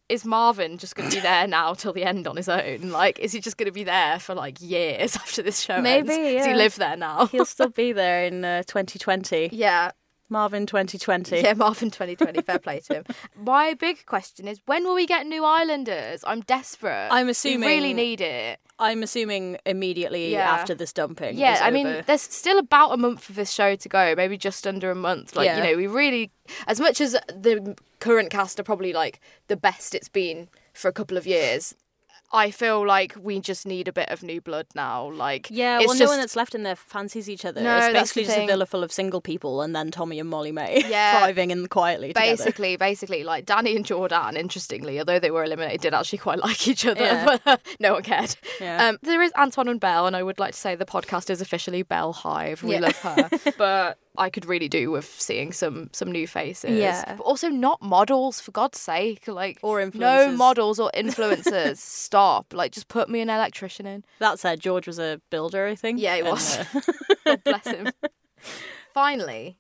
is 0.10 0.26
Marvin 0.26 0.78
just 0.78 0.96
going 0.96 1.10
to 1.10 1.16
be 1.16 1.22
there 1.22 1.48
now 1.48 1.74
till 1.74 1.94
the 1.94 2.04
end 2.04 2.28
on 2.28 2.36
his 2.36 2.50
own? 2.50 2.90
Like, 2.90 3.18
is 3.20 3.32
he 3.32 3.40
just 3.40 3.58
going 3.58 3.68
to 3.68 3.72
be 3.72 3.86
there 3.86 4.20
for 4.20 4.36
like 4.36 4.62
years 4.62 5.16
after 5.16 5.42
this 5.42 5.62
show 5.62 5.82
Maybe, 5.82 6.10
ends? 6.12 6.18
Does 6.18 6.46
he 6.46 6.52
yeah. 6.52 6.58
live 6.58 6.76
there 6.76 6.98
now? 6.98 7.28
He'll 7.28 7.46
still 7.46 7.70
be 7.70 7.94
there 7.94 8.26
in 8.26 8.44
uh, 8.44 8.64
2020. 8.64 9.50
yeah. 9.54 9.92
Marvin 10.32 10.66
2020. 10.66 11.42
Yeah, 11.42 11.54
Marvin 11.54 11.92
2020, 11.92 12.42
fair 12.42 12.58
play 12.58 12.80
to 12.80 12.96
him. 12.96 13.04
My 13.38 13.74
big 13.76 14.06
question 14.06 14.48
is 14.48 14.60
when 14.66 14.86
will 14.86 14.96
we 14.96 15.06
get 15.06 15.28
new 15.28 15.44
Islanders? 15.46 16.24
I'm 16.26 16.42
desperate. 16.42 17.10
I'm 17.12 17.30
assuming. 17.30 17.60
We 17.62 17.68
really 17.68 17.94
need 17.94 18.22
it. 18.22 18.60
I'm 18.80 19.04
assuming 19.04 19.58
immediately 19.66 20.32
Yeah. 20.32 20.50
after 20.52 20.74
this 20.74 20.92
dumping. 20.92 21.38
Yeah, 21.38 21.60
I 21.62 21.70
mean, 21.70 22.04
there's 22.08 22.22
still 22.24 22.58
about 22.58 22.92
a 22.92 22.98
month 22.98 23.30
of 23.30 23.36
this 23.36 23.52
show 23.52 23.76
to 23.76 23.90
go, 23.90 24.16
maybe 24.18 24.38
just 24.38 24.66
under 24.66 24.90
a 24.90 24.96
month. 24.96 25.36
Like, 25.36 25.46
Yeah. 25.46 25.58
you 25.58 25.64
know, 25.72 25.78
we 25.78 25.86
really, 25.86 26.32
as 26.66 26.80
much 26.80 27.00
as 27.00 27.12
the 27.28 27.76
current 28.00 28.32
cast 28.32 28.60
are 28.60 28.64
probably 28.64 28.92
like 28.94 29.20
the 29.50 29.56
best 29.58 29.94
it's 29.94 30.10
been 30.10 30.48
for 30.74 30.88
a 30.88 30.94
couple 30.94 31.18
of 31.18 31.28
years, 31.28 31.76
I 32.34 32.50
feel 32.52 32.86
like 32.88 33.16
we 33.20 33.40
just 33.42 33.66
need 33.66 33.88
a 33.88 33.92
bit 33.94 34.10
of 34.10 34.24
new 34.24 34.40
blood 34.40 34.68
now. 34.74 35.12
Like, 35.12 35.48
Yeah, 35.50 35.80
it's 35.80 35.88
well, 35.88 35.98
just, 35.98 36.08
no 36.08 36.12
one 36.12 36.20
that's 36.20 36.36
left 36.36 36.56
in 36.56 36.64
there 36.64 36.76
fancies 36.78 37.30
each 37.30 37.44
other. 37.44 37.62
No, 37.62 37.78
it's 37.78 37.94
basically 37.94 38.24
just 38.26 38.38
a 38.38 38.46
villa 38.48 38.66
full 38.66 38.84
of 38.84 38.92
single 38.92 39.20
people, 39.22 39.62
and 39.62 39.76
then 39.76 39.92
Tommy 39.92 40.20
and 40.20 40.30
Molly-Mae 40.30 40.84
Yeah. 40.90 41.20
thriving 41.20 41.52
in 41.52 41.68
quietly 41.68 42.10
together. 42.14 42.26
basically, 42.38 42.78
basically, 42.78 43.24
like 43.24 43.46
Danny 43.46 43.76
and 43.76 43.86
Jordan. 43.86 44.38
Interestingly, 44.38 44.98
although 45.00 45.20
they 45.20 45.32
were 45.32 45.44
eliminated, 45.44 45.82
did 45.82 45.94
actually 45.94 46.20
quite 46.20 46.40
like 46.44 46.68
each 46.68 46.86
other, 46.86 47.02
Yeah. 47.02 47.38
but 47.44 47.62
no 47.80 47.94
one 47.94 48.04
cared. 48.04 48.36
Yeah. 48.60 48.88
Um, 48.88 48.98
there 49.02 49.22
is 49.22 49.32
Anton 49.36 49.68
and 49.68 49.80
Belle, 49.80 50.08
and 50.08 50.16
I 50.16 50.24
would 50.24 50.40
like 50.40 50.54
to 50.54 50.60
say 50.60 50.76
the 50.76 50.86
podcast 50.86 51.30
is 51.30 51.42
officially 51.42 51.84
Belle 51.84 52.14
Hive. 52.14 52.64
We 52.64 52.74
Yeah. 52.74 52.80
love 52.80 52.98
her, 53.00 53.30
but 53.58 53.98
I 54.18 54.30
could 54.30 54.46
really 54.46 54.68
do 54.68 54.92
with 54.92 55.06
seeing 55.06 55.54
some 55.54 55.90
some 55.94 56.12
new 56.12 56.28
faces. 56.28 56.72
Yeah. 56.72 57.16
but 57.16 57.24
also 57.24 57.48
not 57.50 57.82
models 57.82 58.40
for 58.42 58.52
God's 58.52 58.80
sake. 58.80 59.28
Like 59.28 59.60
Or 59.62 59.84
no 59.94 60.32
models 60.32 60.80
or 60.80 60.92
influencers. 60.96 61.78
Stop. 61.78 62.54
Like 62.54 62.72
just 62.74 62.88
put 62.90 63.10
me 63.10 63.22
an 63.22 63.30
electrician 63.30 63.86
in. 63.86 64.04
That 64.20 64.40
said, 64.40 64.60
George 64.60 64.86
was 64.88 65.00
a 65.00 65.22
builder, 65.30 65.66
I 65.68 65.76
think. 65.76 66.00
Yeah, 66.00 66.18
he 66.18 66.24
was. 66.24 66.58
uh, 66.60 66.66
God 67.26 67.44
bless 67.46 67.68
him. 67.68 67.90
Finally, 68.94 69.58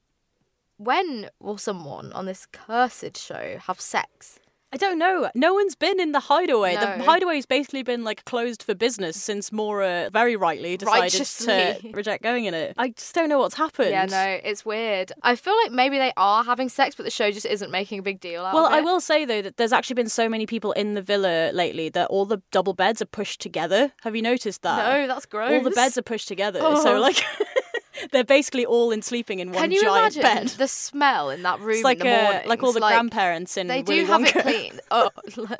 when 0.78 1.30
will 1.40 1.58
someone 1.58 2.12
on 2.14 2.26
this 2.26 2.46
cursed 2.52 3.18
show 3.18 3.58
have 3.68 3.80
sex? 3.80 4.40
I 4.74 4.78
don't 4.78 4.98
know. 4.98 5.30
No 5.36 5.54
one's 5.54 5.76
been 5.76 6.00
in 6.00 6.14
the 6.14 6.22
hideaway. 6.22 6.76
The 6.76 6.96
No. 6.98 7.04
hideaway's 7.04 7.46
basically 7.46 7.84
been 7.84 8.04
like 8.06 8.24
closed 8.24 8.64
for 8.64 8.74
business 8.74 9.22
since 9.22 9.52
Maura 9.52 10.10
very 10.14 10.38
rightly 10.38 10.78
decided 10.78 11.26
to 11.26 11.80
reject 11.94 12.24
going 12.24 12.46
in 12.46 12.54
it. 12.54 12.74
I 12.78 12.90
just 12.90 13.14
don't 13.14 13.28
know 13.28 13.40
what's 13.40 13.56
happened. 13.56 13.90
Yeah, 13.90 14.06
no, 14.06 14.40
it's 14.44 14.64
weird. 14.66 15.12
I 15.24 15.36
feel 15.36 15.56
like 15.64 15.72
maybe 15.74 15.98
they 15.98 16.14
are 16.16 16.44
having 16.46 16.70
sex, 16.70 16.96
but 16.96 17.04
the 17.04 17.12
show 17.12 17.32
just 17.32 17.46
isn't 17.46 17.70
making 17.70 18.00
a 18.00 18.02
big 18.02 18.22
deal 18.22 18.46
out 18.46 18.54
Well, 18.54 18.66
of 18.68 18.72
it. 18.72 18.76
I 18.76 18.82
will 18.82 19.02
say 19.02 19.26
though 19.26 19.42
that 19.42 19.58
there's 19.58 19.74
actually 19.74 19.96
been 19.96 20.08
so 20.10 20.30
many 20.30 20.46
people 20.46 20.72
in 20.72 20.94
the 20.94 21.02
villa 21.02 21.52
lately 21.52 21.90
that 21.90 22.08
all 22.10 22.26
the 22.26 22.42
double 22.52 22.74
beds 22.74 23.02
are 23.02 23.06
pushed 23.06 23.42
together. 23.42 23.92
Have 24.04 24.16
you 24.16 24.22
noticed 24.22 24.62
that? 24.62 24.78
No, 25.02 25.06
that's 25.08 25.26
gross. 25.26 25.52
All 25.52 25.62
the 25.62 25.72
beds 25.72 25.98
are 25.98 26.02
pushed 26.02 26.30
together, 26.30 26.60
so 26.62 26.96
Oh. 26.96 27.00
like 27.02 27.22
they're 28.12 28.24
basically 28.24 28.66
all 28.66 28.92
in 28.92 29.02
sleeping 29.02 29.40
in 29.40 29.52
one 29.52 29.62
Can 29.62 29.72
you 29.72 29.82
giant 29.82 30.16
imagine 30.18 30.46
bed. 30.48 30.48
the 30.58 30.68
smell 30.68 31.30
in 31.30 31.44
that 31.44 31.60
room 31.60 31.76
It's 31.76 31.84
like 31.84 32.00
in 32.00 32.08
the 32.08 32.20
uh, 32.20 32.24
morning? 32.24 32.48
like 32.50 32.64
all 32.64 32.72
the 32.74 32.80
grandparents 32.80 33.58
in 33.58 33.68
They 33.68 33.82
Willy 33.84 34.02
do 34.02 34.06
have 34.08 34.22
Wonka. 34.22 34.36
it 34.38 34.42
clean. 34.44 34.80
Oh, 34.92 35.10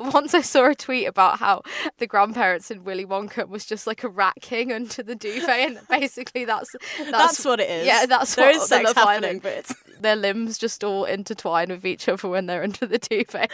once 0.12 0.34
I 0.34 0.40
saw 0.40 0.70
a 0.70 0.74
tweet 0.74 1.06
about 1.06 1.38
how 1.38 1.62
the 1.98 2.06
grandparents 2.06 2.70
in 2.70 2.84
Willy 2.84 3.04
Wonka 3.06 3.48
was 3.48 3.64
just 3.64 3.86
like 3.86 4.02
a 4.04 4.08
rat 4.08 4.34
king 4.40 4.72
under 4.72 5.02
the 5.02 5.14
duvet, 5.14 5.48
and 5.48 5.78
basically 5.88 6.44
that's 6.44 6.70
that's, 6.98 7.10
That's 7.10 7.44
what 7.44 7.60
it 7.60 7.68
is. 7.70 7.86
Yeah, 7.86 8.06
that's 8.06 8.34
There 8.34 8.46
what 8.46 8.56
is 8.56 8.66
sex 8.68 8.92
happening, 8.92 9.38
but 9.40 9.52
it's- 9.52 9.74
their 10.00 10.16
limbs 10.16 10.58
just 10.58 10.82
all 10.82 11.04
intertwine 11.04 11.68
with 11.68 11.86
each 11.86 12.08
other 12.08 12.28
when 12.28 12.46
they're 12.46 12.62
under 12.64 12.86
the 12.86 12.98
duvet. 12.98 13.50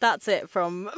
That's 0.00 0.28
it 0.28 0.48
from. 0.48 0.88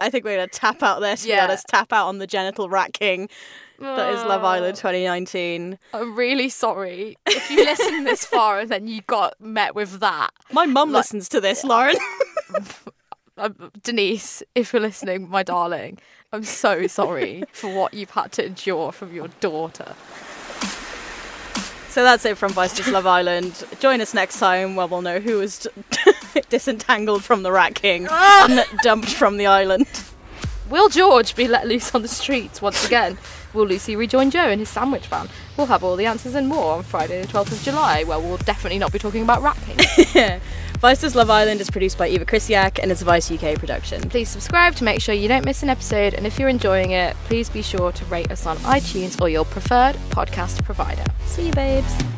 I 0.00 0.08
think 0.10 0.24
we're 0.24 0.36
gonna 0.36 0.48
tap 0.48 0.82
out 0.82 1.00
there. 1.00 1.16
To 1.16 1.22
be 1.22 1.28
Yeah. 1.30 1.44
honest, 1.44 1.66
tap 1.68 1.92
out 1.92 2.08
on 2.08 2.18
the 2.18 2.26
genital 2.26 2.68
rat 2.68 2.92
king. 2.92 3.28
That 3.78 4.12
is 4.14 4.24
Love 4.24 4.42
Island 4.44 4.76
2019. 4.76 5.78
I'm 5.94 6.16
really 6.16 6.48
sorry 6.48 7.16
if 7.26 7.50
you 7.50 7.64
listened 7.64 8.06
this 8.06 8.24
far 8.24 8.58
and 8.60 8.70
then 8.70 8.88
you 8.88 9.02
got 9.02 9.40
met 9.40 9.74
with 9.74 10.00
that. 10.00 10.30
My 10.52 10.66
mum 10.66 10.90
listens 10.92 11.28
to 11.30 11.40
this, 11.40 11.64
Lauren. 11.64 11.96
Um, 13.40 13.70
Denise, 13.84 14.42
if 14.56 14.72
you're 14.72 14.82
listening, 14.82 15.28
my 15.30 15.44
darling, 15.44 16.00
I'm 16.32 16.42
so 16.42 16.88
sorry 16.88 17.44
for 17.52 17.72
what 17.72 17.94
you've 17.94 18.10
had 18.10 18.32
to 18.32 18.44
endure 18.46 18.90
from 18.90 19.14
your 19.14 19.28
daughter. 19.38 19.94
so 21.88 22.02
that's 22.02 22.24
it 22.24 22.36
from 22.36 22.50
Vice's 22.52 22.88
Love 22.88 23.06
Island. 23.06 23.64
Join 23.78 24.00
us 24.00 24.12
next 24.12 24.40
time 24.40 24.74
where 24.74 24.88
we'll 24.88 25.02
know 25.02 25.20
who 25.20 25.38
was 25.38 25.68
disentangled 26.48 27.22
from 27.22 27.44
the 27.44 27.52
rat 27.52 27.76
king 27.76 28.08
and 28.10 28.64
dumped 28.82 29.12
from 29.14 29.36
the 29.36 29.46
island. 29.46 29.86
Will 30.70 30.90
George 30.90 31.34
be 31.34 31.48
let 31.48 31.66
loose 31.66 31.94
on 31.94 32.02
the 32.02 32.08
streets 32.08 32.60
once 32.60 32.86
again? 32.86 33.16
Will 33.54 33.66
Lucy 33.66 33.96
rejoin 33.96 34.30
Joe 34.30 34.50
in 34.50 34.58
his 34.58 34.68
sandwich 34.68 35.06
van? 35.06 35.28
We'll 35.56 35.66
have 35.68 35.82
all 35.82 35.96
the 35.96 36.04
answers 36.04 36.34
and 36.34 36.46
more 36.46 36.74
on 36.74 36.82
Friday, 36.82 37.22
the 37.22 37.28
12th 37.28 37.52
of 37.52 37.62
July, 37.62 38.04
where 38.04 38.18
we'll 38.18 38.36
definitely 38.38 38.78
not 38.78 38.92
be 38.92 38.98
talking 38.98 39.22
about 39.22 39.40
rat 39.40 39.56
kings. 39.64 40.42
Vice's 40.80 41.16
Love 41.16 41.30
Island 41.30 41.62
is 41.62 41.70
produced 41.70 41.96
by 41.96 42.08
Eva 42.08 42.26
Krisiak 42.26 42.78
and 42.82 42.92
is 42.92 43.00
a 43.00 43.04
Vice 43.06 43.30
UK 43.30 43.58
production. 43.58 44.02
Please 44.10 44.28
subscribe 44.28 44.74
to 44.76 44.84
make 44.84 45.00
sure 45.00 45.14
you 45.14 45.26
don't 45.26 45.44
miss 45.44 45.62
an 45.62 45.70
episode, 45.70 46.12
and 46.12 46.26
if 46.26 46.38
you're 46.38 46.50
enjoying 46.50 46.90
it, 46.90 47.16
please 47.24 47.48
be 47.48 47.62
sure 47.62 47.90
to 47.90 48.04
rate 48.04 48.30
us 48.30 48.44
on 48.44 48.58
iTunes 48.58 49.20
or 49.20 49.28
your 49.28 49.46
preferred 49.46 49.96
podcast 50.10 50.62
provider. 50.64 51.04
See 51.24 51.46
you, 51.46 51.52
babes. 51.52 52.17